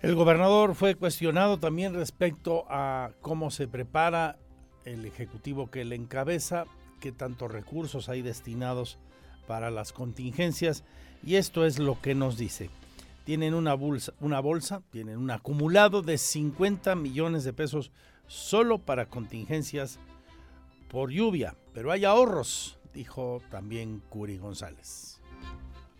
[0.00, 4.38] El gobernador fue cuestionado también respecto a cómo se prepara
[4.84, 6.66] el ejecutivo que le encabeza,
[7.00, 8.98] qué tantos recursos hay destinados
[9.48, 10.84] para las contingencias
[11.22, 12.70] y esto es lo que nos dice.
[13.24, 17.90] Tienen una bolsa, una bolsa, tienen un acumulado de 50 millones de pesos
[18.26, 19.98] solo para contingencias
[20.88, 25.17] por lluvia, pero hay ahorros, dijo también Curi González.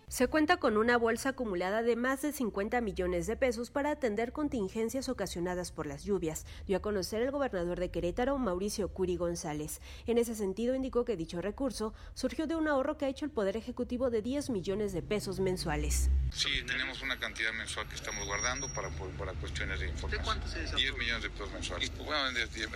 [0.09, 4.31] Se cuenta con una bolsa acumulada de más de 50 millones de pesos para atender
[4.31, 9.81] contingencias ocasionadas por las lluvias, dio a conocer el gobernador de Querétaro, Mauricio Curi González.
[10.07, 13.29] En ese sentido, indicó que dicho recurso surgió de un ahorro que ha hecho el
[13.29, 16.09] Poder Ejecutivo de 10 millones de pesos mensuales.
[16.31, 20.23] Sí, tenemos una cantidad mensual que estamos guardando para, para cuestiones de información.
[20.23, 21.91] ¿De cuánto se 10 millones de pesos mensuales.
[21.97, 22.29] Bueno,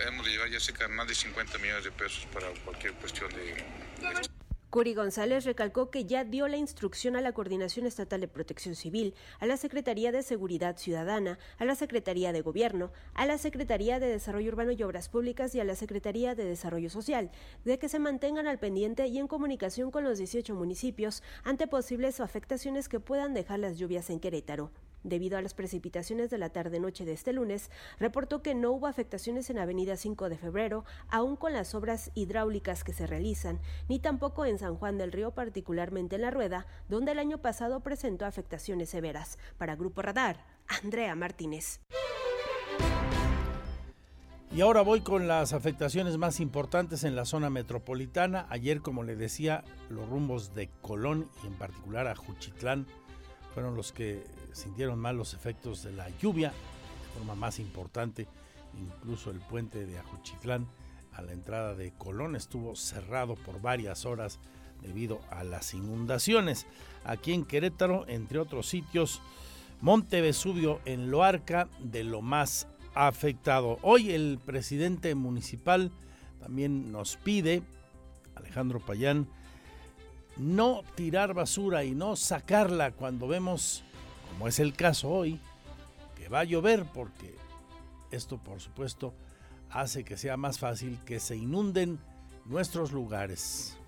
[0.06, 3.56] hemos de llevar ya cerca más de 50 millones de pesos para cualquier cuestión de
[4.74, 9.14] Curi González recalcó que ya dio la instrucción a la Coordinación Estatal de Protección Civil,
[9.38, 14.08] a la Secretaría de Seguridad Ciudadana, a la Secretaría de Gobierno, a la Secretaría de
[14.08, 17.30] Desarrollo Urbano y Obras Públicas y a la Secretaría de Desarrollo Social,
[17.64, 22.18] de que se mantengan al pendiente y en comunicación con los 18 municipios ante posibles
[22.18, 24.72] afectaciones que puedan dejar las lluvias en Querétaro
[25.04, 29.48] debido a las precipitaciones de la tarde-noche de este lunes, reportó que no hubo afectaciones
[29.50, 34.44] en Avenida 5 de Febrero, aún con las obras hidráulicas que se realizan, ni tampoco
[34.44, 38.90] en San Juan del Río, particularmente en La Rueda, donde el año pasado presentó afectaciones
[38.90, 39.38] severas.
[39.58, 40.44] Para Grupo Radar,
[40.82, 41.80] Andrea Martínez.
[44.54, 48.46] Y ahora voy con las afectaciones más importantes en la zona metropolitana.
[48.50, 52.86] Ayer, como le decía, los rumbos de Colón y en particular a Juchitlán
[53.54, 58.26] fueron los que sintieron mal los efectos de la lluvia, de forma más importante,
[58.76, 60.66] incluso el puente de Ajuchitlán
[61.12, 64.40] a la entrada de Colón estuvo cerrado por varias horas
[64.82, 66.66] debido a las inundaciones.
[67.04, 69.20] Aquí en Querétaro, entre otros sitios,
[69.80, 73.78] Monte Vesubio en Loarca, de lo más afectado.
[73.82, 75.92] Hoy el presidente municipal
[76.40, 77.62] también nos pide,
[78.34, 79.28] Alejandro Payán,
[80.36, 83.84] no tirar basura y no sacarla cuando vemos,
[84.30, 85.40] como es el caso hoy,
[86.16, 87.34] que va a llover, porque
[88.10, 89.14] esto por supuesto
[89.70, 91.98] hace que sea más fácil que se inunden
[92.44, 93.78] nuestros lugares.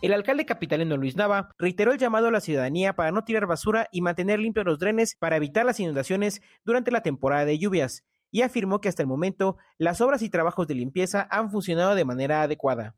[0.00, 3.88] El alcalde capitalino Luis Nava reiteró el llamado a la ciudadanía para no tirar basura
[3.90, 8.42] y mantener limpios los drenes para evitar las inundaciones durante la temporada de lluvias y
[8.42, 12.42] afirmó que hasta el momento las obras y trabajos de limpieza han funcionado de manera
[12.42, 12.94] adecuada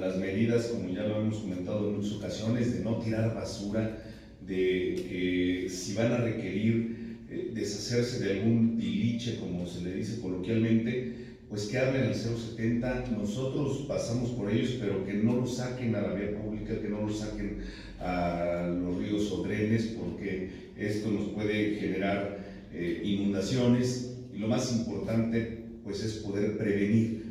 [0.00, 3.98] las medidas, como ya lo hemos comentado en muchas ocasiones, de no tirar basura,
[4.46, 10.20] de que si van a requerir eh, deshacerse de algún tiliche, como se le dice
[10.20, 11.14] coloquialmente,
[11.48, 16.02] pues que hablen al 070, nosotros pasamos por ellos, pero que no lo saquen a
[16.02, 17.58] la vía pública, que no lo saquen
[18.00, 22.38] a los ríos o drenes, porque esto nos puede generar
[22.72, 24.16] eh, inundaciones.
[24.34, 27.23] Y lo más importante pues es poder prevenir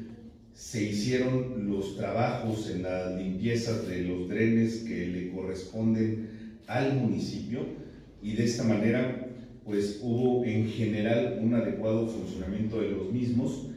[0.53, 7.65] se hicieron los trabajos en la limpieza de los drenes que le corresponden al municipio
[8.21, 9.27] y de esta manera
[9.65, 13.67] pues hubo en general un adecuado funcionamiento de los mismos.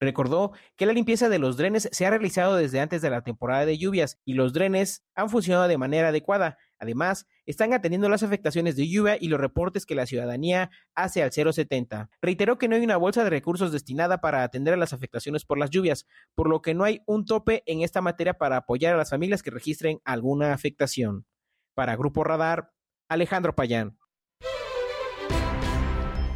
[0.00, 3.64] Recordó que la limpieza de los drenes se ha realizado desde antes de la temporada
[3.64, 8.76] de lluvias y los drenes han funcionado de manera adecuada, Además, están atendiendo las afectaciones
[8.76, 12.10] de lluvia y los reportes que la ciudadanía hace al 070.
[12.20, 15.58] Reiteró que no hay una bolsa de recursos destinada para atender a las afectaciones por
[15.58, 18.98] las lluvias, por lo que no hay un tope en esta materia para apoyar a
[18.98, 21.24] las familias que registren alguna afectación.
[21.72, 22.70] Para Grupo Radar,
[23.08, 23.98] Alejandro Payán.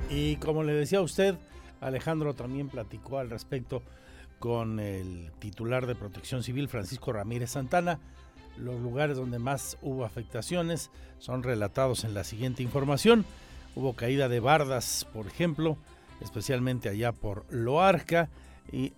[0.09, 1.37] Y como le decía a usted,
[1.83, 3.83] Alejandro también platicó al respecto
[4.39, 8.01] con el titular de Protección Civil, Francisco Ramírez Santana,
[8.59, 13.25] los lugares donde más hubo afectaciones son relatados en la siguiente información.
[13.75, 15.77] Hubo caída de bardas, por ejemplo,
[16.21, 18.29] especialmente allá por Loarca
[18.73, 18.93] y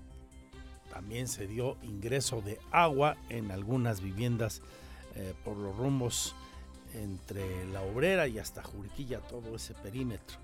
[0.91, 4.63] también se dio ingreso de agua en algunas viviendas
[5.17, 6.35] eh, por los rumbos
[6.95, 10.39] entre la obrera y hasta Juriquilla, todo ese perímetro.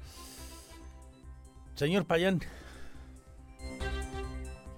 [1.74, 2.40] Señor Payán.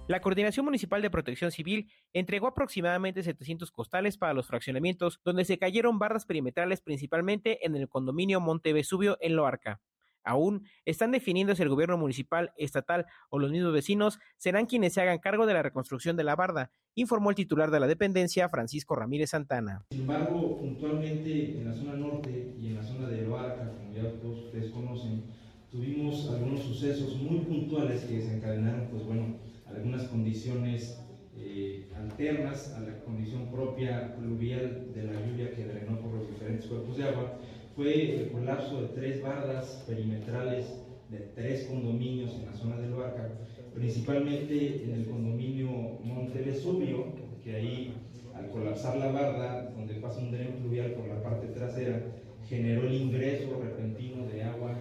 [0.09, 5.59] La Coordinación Municipal de Protección Civil entregó aproximadamente 700 costales para los fraccionamientos donde se
[5.59, 9.81] cayeron barras perimetrales principalmente en el condominio Monte Vesubio en Loarca.
[10.23, 15.01] Aún están definiendo si el gobierno municipal, estatal o los mismos vecinos serán quienes se
[15.01, 18.95] hagan cargo de la reconstrucción de la barda, informó el titular de la dependencia, Francisco
[18.95, 19.85] Ramírez Santana.
[19.91, 24.09] Sin embargo, puntualmente en la zona norte y en la zona de Loarca, como ya
[24.19, 25.25] todos ustedes conocen,
[25.69, 30.99] tuvimos algunos sucesos muy puntuales que desencadenaron, pues bueno, algunas condiciones
[31.37, 36.65] eh, alternas a la condición propia pluvial de la lluvia que drenó por los diferentes
[36.65, 37.39] cuerpos de agua,
[37.75, 40.65] fue el colapso de tres bardas perimetrales
[41.09, 43.29] de tres condominios en la zona del Barca,
[43.73, 45.69] principalmente en el condominio
[46.03, 47.05] Monte Vesubio,
[47.43, 47.93] que ahí
[48.35, 52.01] al colapsar la barda, donde pasa un dreno pluvial por la parte trasera,
[52.47, 54.75] generó el ingreso repentino de agua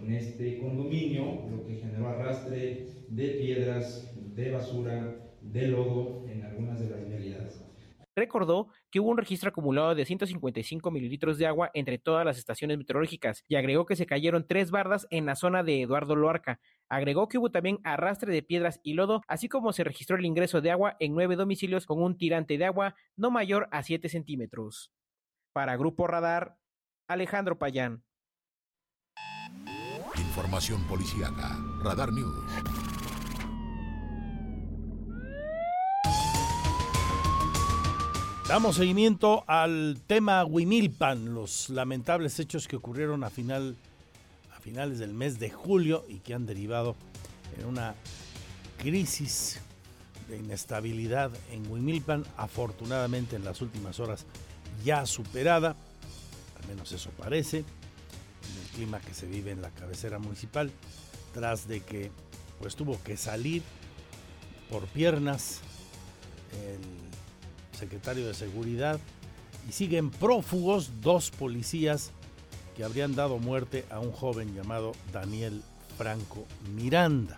[0.00, 6.80] en este condominio, lo que generó arrastre de piedras, de basura, de lodo en algunas
[6.80, 7.62] de las vialidades.
[8.14, 12.76] Recordó que hubo un registro acumulado de 155 mililitros de agua entre todas las estaciones
[12.76, 16.60] meteorológicas y agregó que se cayeron tres bardas en la zona de Eduardo Loarca.
[16.90, 20.60] Agregó que hubo también arrastre de piedras y lodo, así como se registró el ingreso
[20.60, 24.92] de agua en nueve domicilios con un tirante de agua no mayor a 7 centímetros.
[25.54, 26.58] Para Grupo Radar,
[27.08, 28.04] Alejandro Payán.
[30.16, 31.56] Información policíaca.
[31.82, 32.81] Radar News.
[38.48, 43.76] Damos seguimiento al tema Huimilpan, los lamentables hechos que ocurrieron a, final,
[44.54, 46.96] a finales del mes de julio y que han derivado
[47.56, 47.94] en una
[48.78, 49.60] crisis
[50.28, 54.26] de inestabilidad en Huimilpan, afortunadamente en las últimas horas
[54.84, 55.76] ya superada,
[56.60, 60.70] al menos eso parece, en el clima que se vive en la cabecera municipal,
[61.32, 62.10] tras de que
[62.58, 63.62] pues tuvo que salir
[64.68, 65.60] por piernas
[66.52, 67.11] el
[67.82, 69.00] secretario de Seguridad
[69.68, 72.12] y siguen prófugos dos policías
[72.76, 75.62] que habrían dado muerte a un joven llamado Daniel
[75.98, 77.36] Franco Miranda.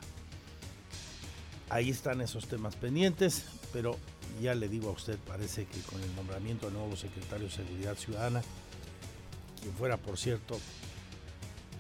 [1.71, 3.97] Ahí están esos temas pendientes, pero
[4.43, 7.97] ya le digo a usted, parece que con el nombramiento del nuevo secretario de Seguridad
[7.97, 8.43] Ciudadana,
[9.63, 10.59] quien fuera, por cierto,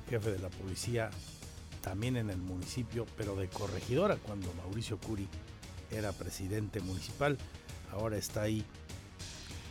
[0.08, 1.10] jefe de la policía
[1.82, 5.28] también en el municipio, pero de corregidora, cuando Mauricio Curi
[5.90, 7.36] era presidente municipal,
[7.94, 8.64] ahora está ahí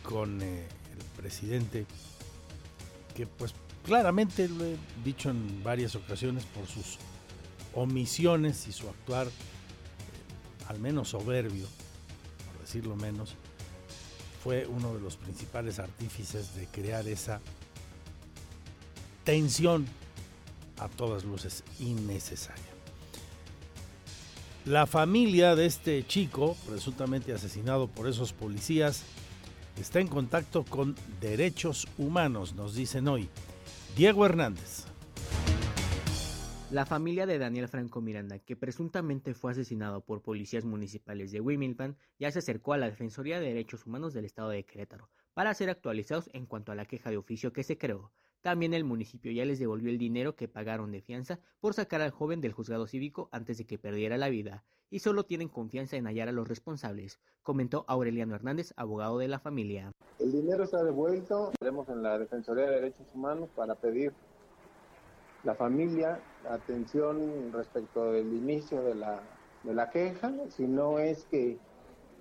[0.02, 1.86] con eh, el presidente
[3.14, 3.54] que pues
[3.84, 6.98] claramente lo he dicho en varias ocasiones por sus
[7.74, 9.28] omisiones y su actuar
[10.68, 11.66] al menos soberbio,
[12.46, 13.34] por decirlo menos,
[14.42, 17.40] fue uno de los principales artífices de crear esa
[19.24, 19.86] tensión
[20.78, 22.73] a todas luces innecesaria.
[24.66, 29.04] La familia de este chico, presuntamente asesinado por esos policías,
[29.78, 33.28] está en contacto con derechos humanos, nos dicen hoy.
[33.94, 34.86] Diego Hernández.
[36.70, 41.98] La familia de Daniel Franco Miranda, que presuntamente fue asesinado por policías municipales de Wimilpan,
[42.18, 45.68] ya se acercó a la Defensoría de Derechos Humanos del Estado de Querétaro para ser
[45.68, 48.12] actualizados en cuanto a la queja de oficio que se creó.
[48.44, 52.10] También el municipio ya les devolvió el dinero que pagaron de fianza por sacar al
[52.10, 56.04] joven del juzgado cívico antes de que perdiera la vida, y solo tienen confianza en
[56.04, 59.92] hallar a los responsables, comentó Aureliano Hernández, abogado de la familia.
[60.18, 64.12] El dinero está devuelto, estaremos en la Defensoría de Derechos Humanos para pedir
[65.42, 69.22] la familia atención respecto del inicio de la,
[69.62, 71.56] de la queja, si no es que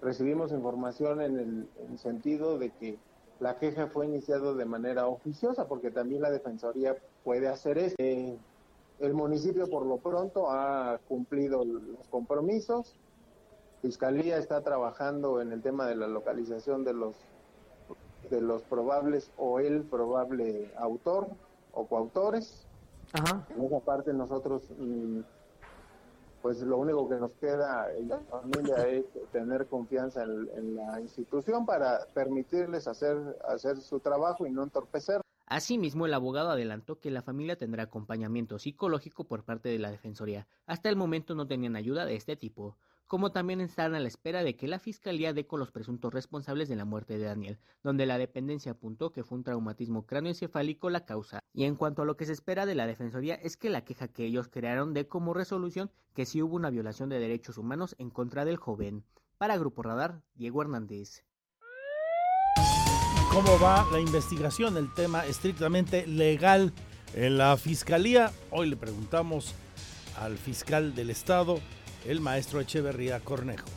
[0.01, 2.97] recibimos información en el, sentido de que
[3.39, 7.95] la queja fue iniciada de manera oficiosa, porque también la Defensoría puede hacer eso.
[7.97, 8.37] Eh,
[8.99, 12.95] el municipio por lo pronto ha cumplido los compromisos.
[13.81, 17.15] Fiscalía está trabajando en el tema de la localización de los
[18.29, 21.27] de los probables o el probable autor
[21.73, 22.65] o coautores.
[23.55, 25.19] En esa parte nosotros, mm,
[26.43, 31.65] pues lo único que nos queda en la familia es tener confianza en, la institución
[31.65, 33.17] para permitirles hacer,
[33.47, 35.21] hacer su trabajo y no entorpecer.
[35.45, 40.45] Asimismo, el abogado adelantó que la familia tendrá acompañamiento psicológico por parte de la Defensoría.
[40.67, 42.75] Hasta el momento no tenían ayuda de este tipo
[43.13, 46.67] como también están a la espera de que la Fiscalía dé con los presuntos responsables
[46.67, 51.05] de la muerte de Daniel, donde la dependencia apuntó que fue un traumatismo cráneoencefálico la
[51.05, 51.39] causa.
[51.53, 54.07] Y en cuanto a lo que se espera de la Defensoría es que la queja
[54.07, 58.09] que ellos crearon dé como resolución que sí hubo una violación de derechos humanos en
[58.09, 59.03] contra del joven.
[59.37, 61.23] Para Grupo Radar, Diego Hernández.
[63.31, 64.75] ¿Cómo va la investigación?
[64.75, 66.73] El tema estrictamente legal
[67.13, 68.31] en la Fiscalía.
[68.49, 69.53] Hoy le preguntamos
[70.19, 71.59] al fiscal del Estado
[72.05, 73.67] el maestro Echeverría Cornejo.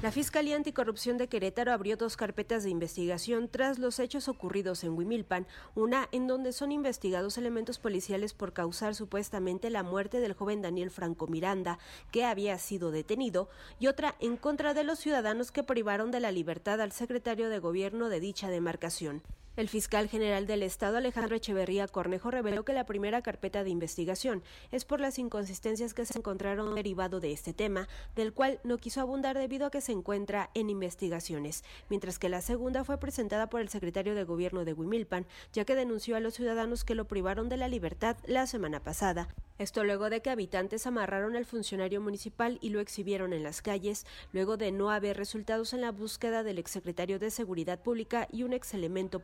[0.00, 4.96] La Fiscalía Anticorrupción de Querétaro abrió dos carpetas de investigación tras los hechos ocurridos en
[4.96, 10.62] Huimilpan, una en donde son investigados elementos policiales por causar supuestamente la muerte del joven
[10.62, 11.80] Daniel Franco Miranda,
[12.12, 13.48] que había sido detenido,
[13.80, 17.58] y otra en contra de los ciudadanos que privaron de la libertad al secretario de
[17.58, 19.22] gobierno de dicha demarcación.
[19.58, 24.44] El fiscal general del Estado, Alejandro Echeverría Cornejo, reveló que la primera carpeta de investigación
[24.70, 29.00] es por las inconsistencias que se encontraron derivado de este tema, del cual no quiso
[29.00, 33.60] abundar debido a que se encuentra en investigaciones, mientras que la segunda fue presentada por
[33.60, 37.48] el secretario de Gobierno de Huimilpan, ya que denunció a los ciudadanos que lo privaron
[37.48, 39.26] de la libertad la semana pasada.
[39.58, 44.06] Esto luego de que habitantes amarraron al funcionario municipal y lo exhibieron en las calles,
[44.32, 48.52] luego de no haber resultados en la búsqueda del exsecretario de Seguridad Pública y un
[48.52, 49.18] ex elemento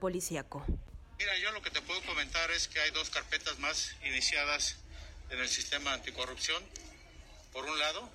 [1.18, 4.76] Mira, yo lo que te puedo comentar es que hay dos carpetas más iniciadas
[5.30, 6.62] en el sistema anticorrupción.
[7.52, 8.10] Por un lado,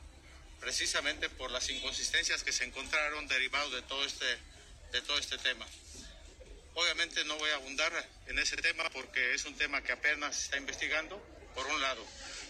[0.59, 4.25] precisamente por las inconsistencias que se encontraron derivados de todo este,
[4.91, 5.65] de todo este tema.
[6.73, 7.91] Obviamente no voy a abundar
[8.27, 11.17] en ese tema porque es un tema que apenas se está investigando
[11.55, 12.05] por un lado.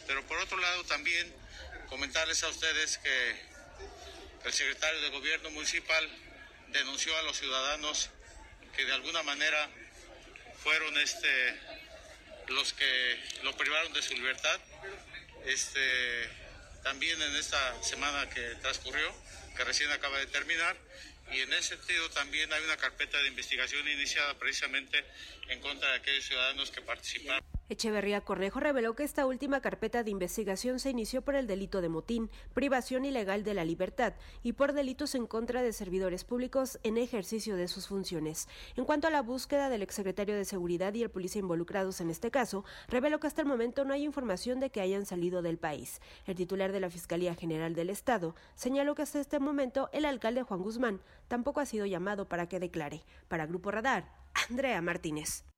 [0.07, 1.33] Pero por otro lado también
[1.89, 3.35] comentarles a ustedes que
[4.45, 6.07] el secretario de Gobierno Municipal
[6.71, 8.09] denunció a los ciudadanos
[8.79, 9.69] que de alguna manera
[10.63, 11.59] fueron este
[12.47, 14.57] los que lo privaron de su libertad.
[15.45, 16.29] Este
[16.81, 19.13] también en esta semana que transcurrió,
[19.57, 20.77] que recién acaba de terminar,
[21.29, 25.03] y en ese sentido también hay una carpeta de investigación iniciada precisamente
[25.49, 27.58] en contra de aquellos ciudadanos que participaron.
[27.69, 31.89] Echeverría Cornejo reveló que esta última carpeta de investigación se inició por el delito de
[31.89, 36.97] motín, privación ilegal de la libertad y por delitos en contra de servidores públicos en
[36.97, 38.47] ejercicio de sus funciones.
[38.75, 42.31] En cuanto a la búsqueda del exsecretario de Seguridad y el policía involucrados en este
[42.31, 46.01] caso, reveló que hasta el momento no hay información de que hayan salido del país.
[46.25, 50.41] El titular de la Fiscalía General del Estado señaló que hasta este momento el alcalde
[50.41, 53.03] Juan Guzmán tampoco ha sido llamado para que declare.
[53.27, 54.11] Para Grupo Radar,
[54.49, 55.48] Andrea Martínez.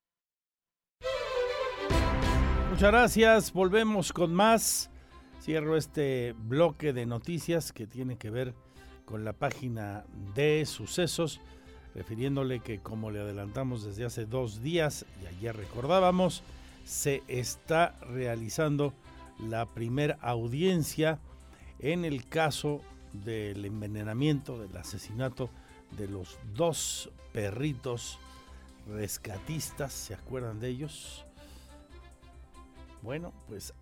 [2.82, 4.90] Muchas gracias, volvemos con más.
[5.40, 8.56] Cierro este bloque de noticias que tiene que ver
[9.06, 10.04] con la página
[10.34, 11.42] de sucesos,
[11.94, 16.42] refiriéndole que como le adelantamos desde hace dos días y ayer recordábamos,
[16.84, 18.96] se está realizando
[19.48, 21.20] la primera audiencia
[21.78, 22.82] en el caso
[23.14, 25.52] del envenenamiento, del asesinato
[26.00, 28.18] de los dos perritos
[28.88, 31.28] rescatistas, ¿se acuerdan de ellos?
[33.02, 33.74] Bueno, pues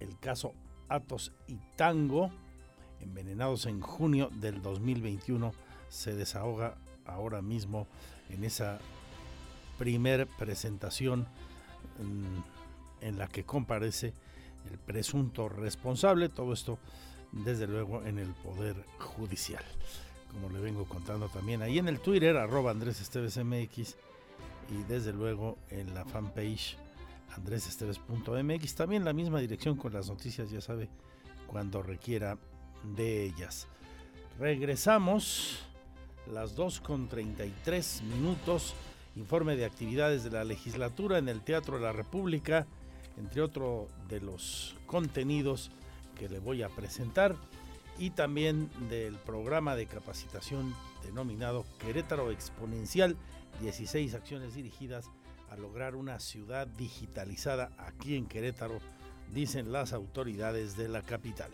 [0.00, 0.52] el caso
[0.88, 2.30] Atos y Tango,
[3.00, 5.52] envenenados en junio del 2021,
[5.88, 7.86] se desahoga ahora mismo
[8.28, 8.78] en esa
[9.78, 11.26] primer presentación
[12.00, 12.44] en,
[13.00, 14.12] en la que comparece
[14.70, 16.78] el presunto responsable, todo esto
[17.32, 19.64] desde luego en el Poder Judicial.
[20.32, 23.96] Como le vengo contando también ahí en el Twitter, arroba Andrés Esteves MX,
[24.70, 26.76] y desde luego en la fanpage
[27.36, 28.74] andresesteves.mx.
[28.74, 30.88] También la misma dirección con las noticias, ya sabe,
[31.46, 32.38] cuando requiera
[32.96, 33.68] de ellas.
[34.38, 35.58] Regresamos
[36.30, 38.74] las 2 con 33 minutos.
[39.16, 42.66] Informe de actividades de la legislatura en el Teatro de la República,
[43.16, 45.70] entre otros de los contenidos
[46.18, 47.34] que le voy a presentar,
[47.98, 53.16] y también del programa de capacitación denominado Querétaro Exponencial,
[53.60, 55.10] 16 acciones dirigidas a
[55.58, 58.78] lograr una ciudad digitalizada aquí en Querétaro,
[59.32, 61.50] dicen las autoridades de la capital.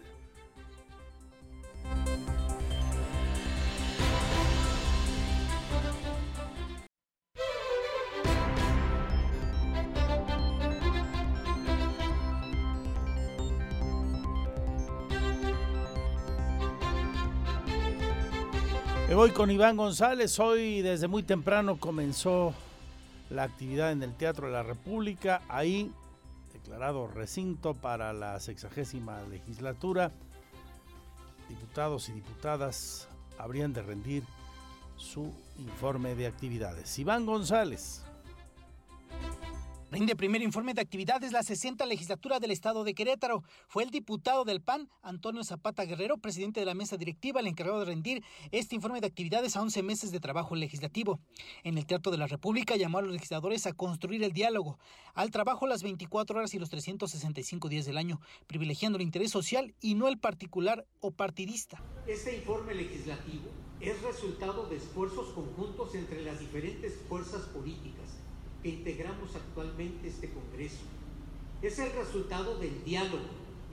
[19.12, 20.40] Me voy con Iván González.
[20.40, 22.54] Hoy desde muy temprano comenzó
[23.32, 25.42] la actividad en el Teatro de la República.
[25.48, 25.90] Ahí,
[26.52, 30.12] declarado recinto para la sexagésima legislatura,
[31.48, 33.08] diputados y diputadas
[33.38, 34.24] habrían de rendir
[34.96, 36.98] su informe de actividades.
[36.98, 38.04] Iván González.
[39.92, 43.44] Rinde primer informe de actividades la 60 legislatura del estado de Querétaro.
[43.68, 47.80] Fue el diputado del PAN, Antonio Zapata Guerrero, presidente de la mesa directiva, el encargado
[47.80, 51.20] de rendir este informe de actividades a 11 meses de trabajo legislativo.
[51.62, 54.78] En el Teatro de la República llamó a los legisladores a construir el diálogo,
[55.12, 59.74] al trabajo las 24 horas y los 365 días del año, privilegiando el interés social
[59.82, 61.84] y no el particular o partidista.
[62.06, 68.21] Este informe legislativo es resultado de esfuerzos conjuntos entre las diferentes fuerzas políticas
[68.62, 70.84] que integramos actualmente este Congreso.
[71.62, 73.24] Es el resultado del diálogo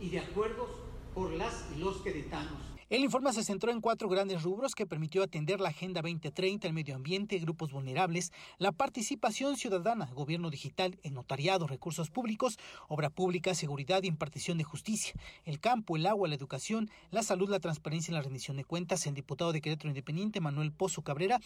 [0.02, 0.70] y de acuerdos
[1.14, 5.22] por las y los queretanos el informe se centró en cuatro grandes rubros que permitió
[5.22, 11.14] atender la Agenda 2030, el medio ambiente, grupos vulnerables, la participación ciudadana, gobierno digital, el
[11.14, 15.14] notariado, recursos públicos, obra pública, seguridad y impartición de justicia,
[15.46, 19.06] el campo, el agua, la educación, la salud, la transparencia y la rendición de cuentas.
[19.06, 21.40] El diputado de Querétaro Independiente, Manuel Pozo Cabrera,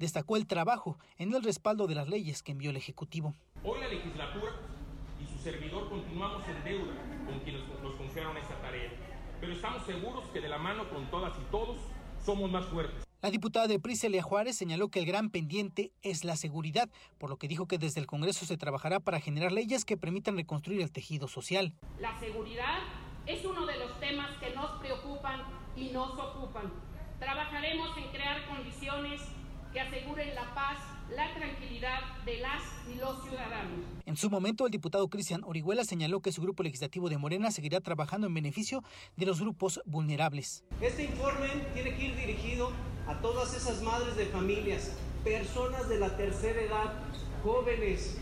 [0.00, 3.34] destacó el trabajo en el respaldo de las leyes que envió el Ejecutivo.
[3.62, 4.50] Hoy la legislatura
[5.22, 6.97] y su servidor continuamos en deuda
[9.58, 11.78] estamos seguros que de la mano con todas y todos
[12.24, 13.04] somos más fuertes.
[13.20, 16.88] La diputada de Priselia Juárez señaló que el gran pendiente es la seguridad,
[17.18, 20.36] por lo que dijo que desde el Congreso se trabajará para generar leyes que permitan
[20.36, 21.74] reconstruir el tejido social.
[21.98, 22.78] La seguridad
[23.26, 25.42] es uno de los temas que nos preocupan
[25.74, 26.72] y nos ocupan.
[27.18, 29.22] Trabajaremos en crear condiciones
[29.78, 30.78] que aseguren la paz
[31.14, 32.62] la tranquilidad de las
[32.92, 33.78] y los ciudadanos.
[34.06, 37.80] En su momento, el diputado Cristian Orihuela señaló que su grupo legislativo de Morena seguirá
[37.80, 38.82] trabajando en beneficio
[39.16, 40.64] de los grupos vulnerables.
[40.80, 42.72] Este informe tiene que ir dirigido
[43.06, 46.92] a todas esas madres de familias, personas de la tercera edad,
[47.44, 48.18] jóvenes,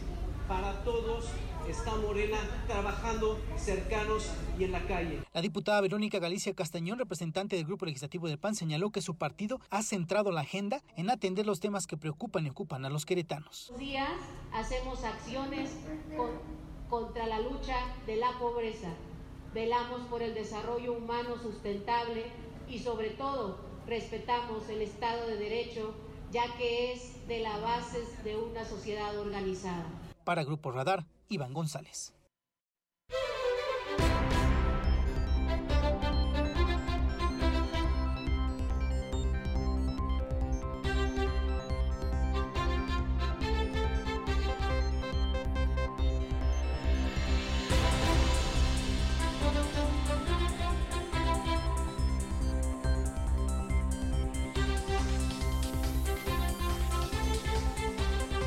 [0.46, 1.24] para todos
[1.68, 5.22] está Morena trabajando cercanos y en la calle.
[5.32, 9.60] La diputada Verónica Galicia Castañón, representante del Grupo Legislativo del PAN, señaló que su partido
[9.70, 13.72] ha centrado la agenda en atender los temas que preocupan y ocupan a los queretanos.
[13.78, 14.10] días
[14.52, 15.70] hacemos acciones
[16.88, 18.88] contra la lucha de la pobreza.
[19.52, 22.24] Velamos por el desarrollo humano sustentable
[22.68, 25.94] y sobre todo respetamos el Estado de Derecho,
[26.30, 29.86] ya que es de la base de una sociedad organizada.
[30.24, 32.12] Para Grupo Radar, Iván González.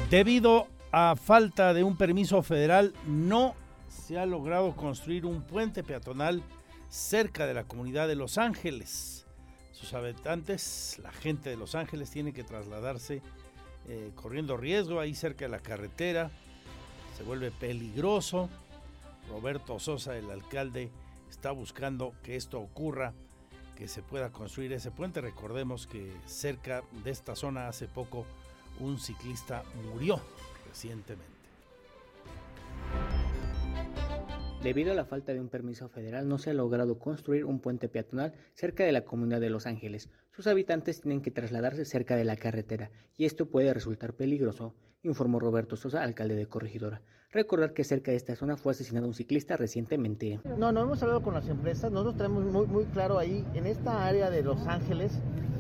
[0.10, 3.56] Debido a falta de un permiso federal, no
[3.88, 6.44] se ha logrado construir un puente peatonal
[6.90, 9.28] cerca de la comunidad de Los Ángeles.
[9.72, 13.22] Sus habitantes, la gente de Los Ángeles, tiene que trasladarse
[13.88, 16.32] eh, corriendo riesgo ahí cerca de la carretera.
[17.18, 18.50] Se vuelve peligroso.
[19.30, 20.90] Roberto Sosa, el alcalde,
[21.30, 23.14] está buscando que esto ocurra,
[23.76, 25.22] que se pueda construir ese puente.
[25.22, 28.26] Recordemos que cerca de esta zona hace poco
[28.80, 30.20] un ciclista murió
[30.70, 31.40] recientemente.
[34.64, 37.88] Debido a la falta de un permiso federal, no se ha logrado construir un puente
[37.88, 40.10] peatonal cerca de la comunidad de Los Ángeles.
[40.32, 45.40] Sus habitantes tienen que trasladarse cerca de la carretera y esto puede resultar peligroso, informó
[45.40, 47.02] Roberto Sosa, alcalde de Corregidora.
[47.32, 50.42] Recordar que cerca de esta zona fue asesinado un ciclista recientemente.
[50.58, 51.92] No, no hemos hablado con las empresas.
[51.92, 55.20] Nosotros tenemos muy, muy claro ahí, en esta área de Los Ángeles,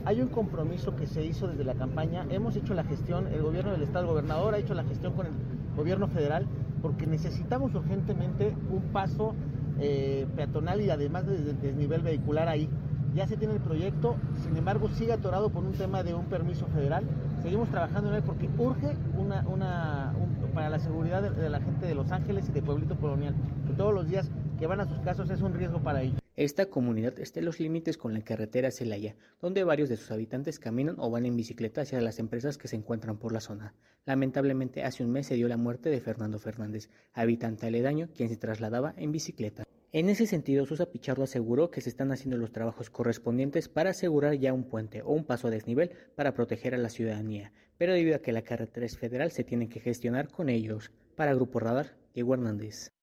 [0.09, 2.25] hay un compromiso que se hizo desde la campaña.
[2.31, 5.27] Hemos hecho la gestión, el gobierno del Estado, el gobernador ha hecho la gestión con
[5.27, 5.33] el
[5.77, 6.47] gobierno federal,
[6.81, 9.35] porque necesitamos urgentemente un paso
[9.79, 12.67] eh, peatonal y además de desnivel vehicular ahí.
[13.13, 16.65] Ya se tiene el proyecto, sin embargo sigue atorado por un tema de un permiso
[16.73, 17.03] federal.
[17.43, 20.13] Seguimos trabajando en él porque urge una, una
[20.55, 23.35] para la seguridad de, de la gente de Los Ángeles y de Pueblito Colonial,
[23.67, 26.19] que todos los días que van a sus casos es un riesgo para ellos.
[26.39, 30.57] Esta comunidad está en los límites con la carretera Celaya, donde varios de sus habitantes
[30.57, 33.75] caminan o van en bicicleta hacia las empresas que se encuentran por la zona.
[34.05, 38.37] Lamentablemente, hace un mes se dio la muerte de Fernando Fernández, habitante aledaño, quien se
[38.37, 39.65] trasladaba en bicicleta.
[39.91, 44.35] En ese sentido, Susa Pichardo aseguró que se están haciendo los trabajos correspondientes para asegurar
[44.35, 48.15] ya un puente o un paso a desnivel para proteger a la ciudadanía, pero debido
[48.15, 50.93] a que la carretera es federal se tiene que gestionar con ellos.
[51.17, 52.93] Para Grupo Radar, Diego Hernández.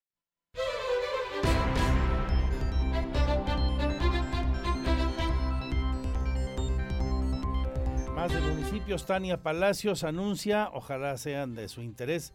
[8.26, 12.32] De municipios, Tania Palacios anuncia, ojalá sean de su interés,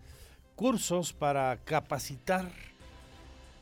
[0.55, 2.49] cursos para capacitar,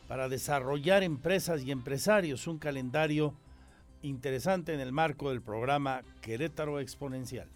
[0.08, 3.34] para desarrollar empresas y empresarios, un calendario
[4.04, 7.50] interesante en el marco del programa Querétaro Exponencial.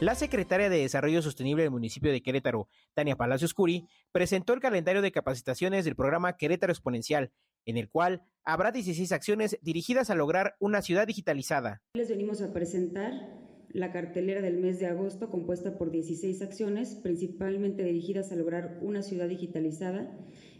[0.00, 5.02] La secretaria de Desarrollo Sostenible del municipio de Querétaro, Tania Palacios Curi, presentó el calendario
[5.02, 7.30] de capacitaciones del programa Querétaro Exponencial,
[7.68, 11.82] en el cual habrá 16 acciones dirigidas a lograr una ciudad digitalizada.
[11.94, 13.12] Les venimos a presentar
[13.68, 19.02] la cartelera del mes de agosto compuesta por 16 acciones, principalmente dirigidas a lograr una
[19.02, 20.10] ciudad digitalizada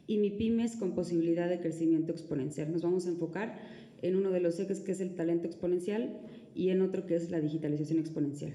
[0.06, 2.70] y MIPIMES con posibilidad de crecimiento exponencial.
[2.70, 3.58] Nos vamos a enfocar
[4.02, 6.20] en uno de los ejes que es el talento exponencial
[6.54, 8.52] y en otro que es la digitalización exponencial.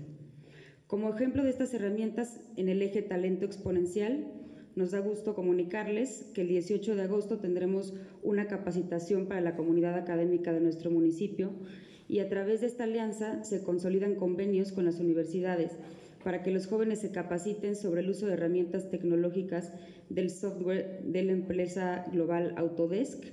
[0.85, 4.42] Como ejemplo de estas herramientas en el eje talento exponencial,
[4.75, 7.93] nos da gusto comunicarles que el 18 de agosto tendremos
[8.23, 11.51] una capacitación para la comunidad académica de nuestro municipio
[12.07, 15.71] y a través de esta alianza se consolidan convenios con las universidades
[16.23, 19.71] para que los jóvenes se capaciten sobre el uso de herramientas tecnológicas
[20.09, 23.23] del software de la empresa global Autodesk,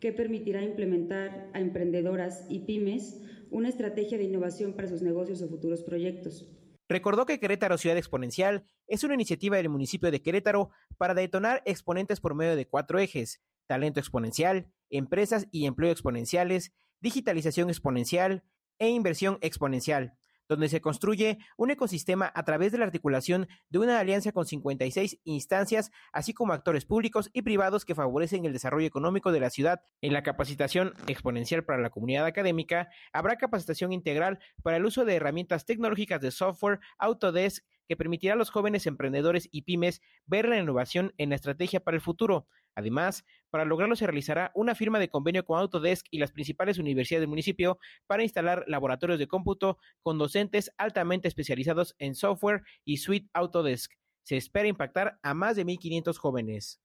[0.00, 3.20] que permitirá implementar a emprendedoras y pymes
[3.50, 6.46] una estrategia de innovación para sus negocios o futuros proyectos.
[6.88, 12.20] Recordó que Querétaro Ciudad Exponencial es una iniciativa del municipio de Querétaro para detonar exponentes
[12.20, 18.44] por medio de cuatro ejes, talento exponencial, empresas y empleo exponenciales, digitalización exponencial
[18.78, 20.16] e inversión exponencial
[20.48, 25.20] donde se construye un ecosistema a través de la articulación de una alianza con 56
[25.24, 29.82] instancias, así como actores públicos y privados que favorecen el desarrollo económico de la ciudad.
[30.00, 35.16] En la capacitación exponencial para la comunidad académica, habrá capacitación integral para el uso de
[35.16, 40.58] herramientas tecnológicas de software Autodesk que permitirá a los jóvenes emprendedores y pymes ver la
[40.58, 42.46] innovación en la estrategia para el futuro.
[42.74, 47.22] Además, para lograrlo se realizará una firma de convenio con Autodesk y las principales universidades
[47.22, 53.30] del municipio para instalar laboratorios de cómputo con docentes altamente especializados en software y suite
[53.32, 53.92] Autodesk.
[54.24, 56.82] Se espera impactar a más de 1.500 jóvenes.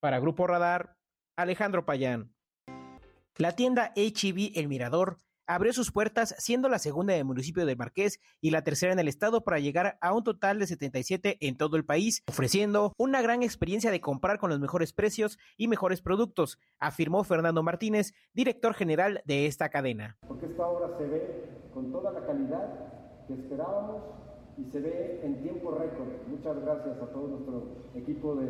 [0.00, 0.96] Para Grupo Radar,
[1.36, 2.34] Alejandro Payán.
[3.38, 7.76] La tienda HB e El Mirador abrió sus puertas siendo la segunda del municipio de
[7.76, 11.56] Marqués y la tercera en el estado para llegar a un total de 77 en
[11.56, 16.02] todo el país, ofreciendo una gran experiencia de comprar con los mejores precios y mejores
[16.02, 20.16] productos, afirmó Fernando Martínez, director general de esta cadena.
[20.26, 24.02] Porque esta obra se ve con toda la calidad que esperábamos
[24.58, 26.08] y se ve en tiempo récord.
[26.28, 28.46] Muchas gracias a todo nuestro equipo de,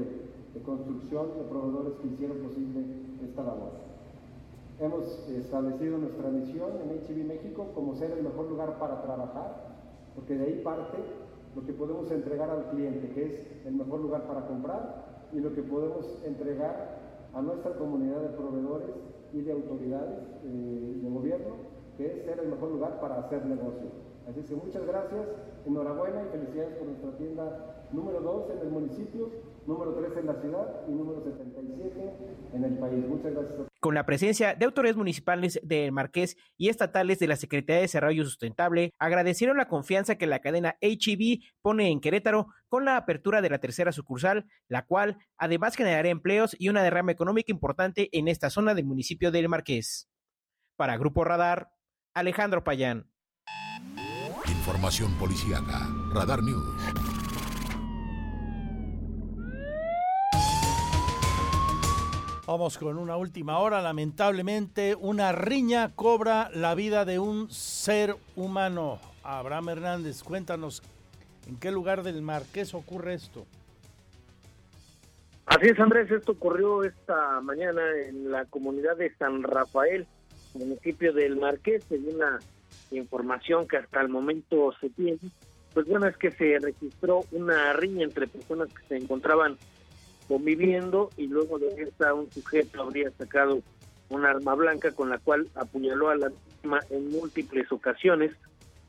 [0.54, 2.84] de construcción, de proveedores que hicieron posible
[3.24, 3.95] esta labor.
[4.78, 9.74] Hemos establecido nuestra misión en HB México como ser el mejor lugar para trabajar,
[10.14, 10.98] porque de ahí parte
[11.54, 15.54] lo que podemos entregar al cliente, que es el mejor lugar para comprar, y lo
[15.54, 18.90] que podemos entregar a nuestra comunidad de proveedores
[19.32, 21.54] y de autoridades eh, de gobierno,
[21.96, 23.88] que es ser el mejor lugar para hacer negocio.
[24.28, 25.26] Así que muchas gracias,
[25.64, 29.30] enhorabuena y felicidades por nuestra tienda número 2 en el municipio,
[29.66, 32.12] número 3 en la ciudad y número 77
[32.54, 33.04] en el país.
[33.06, 33.68] Muchas gracias.
[33.80, 38.24] Con la presencia de autoridades municipales de Marqués y estatales de la Secretaría de Desarrollo
[38.24, 43.50] Sustentable, agradecieron la confianza que la cadena HEB pone en Querétaro con la apertura de
[43.50, 48.50] la tercera sucursal, la cual además generará empleos y una derrama económica importante en esta
[48.50, 50.08] zona del municipio del Marqués.
[50.76, 51.70] Para Grupo Radar,
[52.14, 53.10] Alejandro Payán.
[54.48, 55.88] Información policíaca.
[56.12, 57.05] Radar News.
[62.46, 63.82] Vamos con una última hora.
[63.82, 69.00] Lamentablemente, una riña cobra la vida de un ser humano.
[69.24, 70.80] Abraham Hernández, cuéntanos
[71.48, 73.46] en qué lugar del Marqués ocurre esto.
[75.46, 76.08] Así es, Andrés.
[76.08, 80.06] Esto ocurrió esta mañana en la comunidad de San Rafael,
[80.54, 81.82] municipio del Marqués.
[81.88, 82.38] Según una
[82.92, 85.18] información que hasta el momento se tiene,
[85.74, 89.58] pues bueno, es que se registró una riña entre personas que se encontraban
[90.28, 93.62] conviviendo y luego de esta un sujeto habría sacado
[94.08, 98.32] un arma blanca con la cual apuñaló a la víctima en múltiples ocasiones,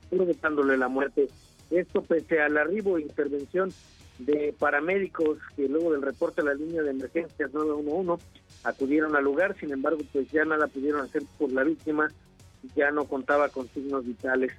[0.09, 1.27] provocándole la muerte.
[1.69, 3.73] Esto pese al arribo e intervención
[4.19, 8.23] de paramédicos que luego del reporte a la línea de emergencias 911
[8.63, 12.11] acudieron al lugar, sin embargo pues ya nada pudieron hacer por la víctima,
[12.75, 14.51] ya no contaba con signos vitales.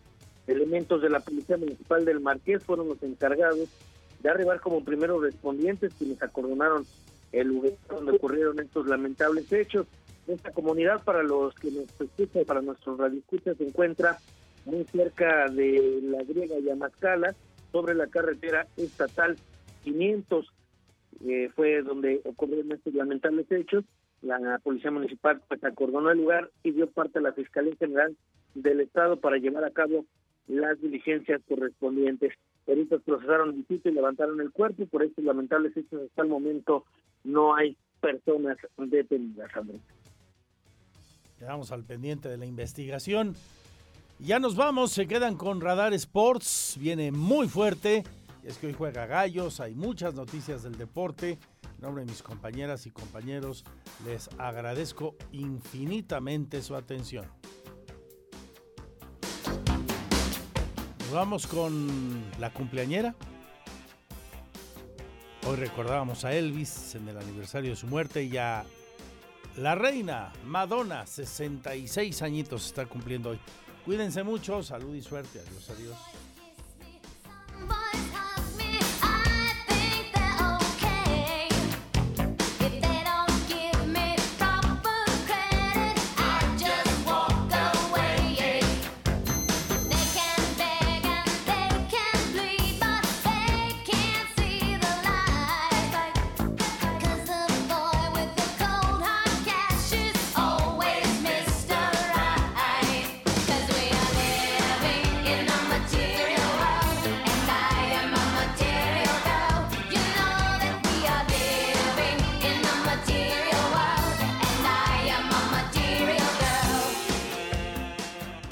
[0.47, 3.69] Elementos de la Policía Municipal del Marqués fueron los encargados
[4.21, 6.85] de arribar como primeros respondientes quienes acordonaron
[7.33, 9.87] el lugar donde ocurrieron estos lamentables hechos.
[10.27, 14.19] Esta comunidad, para los que nos escuchan, para nuestros radioescuchas, se encuentra
[14.65, 17.35] muy cerca de la griega Yamascala,
[17.73, 19.37] sobre la carretera estatal
[19.85, 20.53] 500.
[21.27, 23.85] Eh, fue donde ocurrieron estos lamentables hechos.
[24.23, 28.17] La policía municipal pues acordonó el lugar y dio parte a la Fiscalía General
[28.55, 30.05] del Estado para llevar a cabo
[30.47, 32.33] las diligencias correspondientes.
[32.69, 34.85] Peritos procesaron el sitio y levantaron el cuerpo.
[34.85, 36.85] Por estos lamentables hechos, hasta el momento
[37.25, 39.81] no hay personas detenidas, Andrés.
[41.39, 43.35] Quedamos al pendiente de la investigación.
[44.19, 48.05] Ya nos vamos, se quedan con Radar Sports, viene muy fuerte.
[48.45, 51.39] Es que hoy juega Gallos, hay muchas noticias del deporte.
[51.77, 53.65] En nombre de mis compañeras y compañeros,
[54.05, 57.25] les agradezco infinitamente su atención.
[61.13, 63.15] Vamos con la cumpleañera.
[65.47, 68.65] Hoy recordábamos a Elvis en el aniversario de su muerte y a
[69.57, 73.41] la reina Madonna, 66 añitos está cumpliendo hoy.
[73.87, 75.41] Cuídense mucho, salud y suerte.
[75.41, 75.97] Adiós, adiós.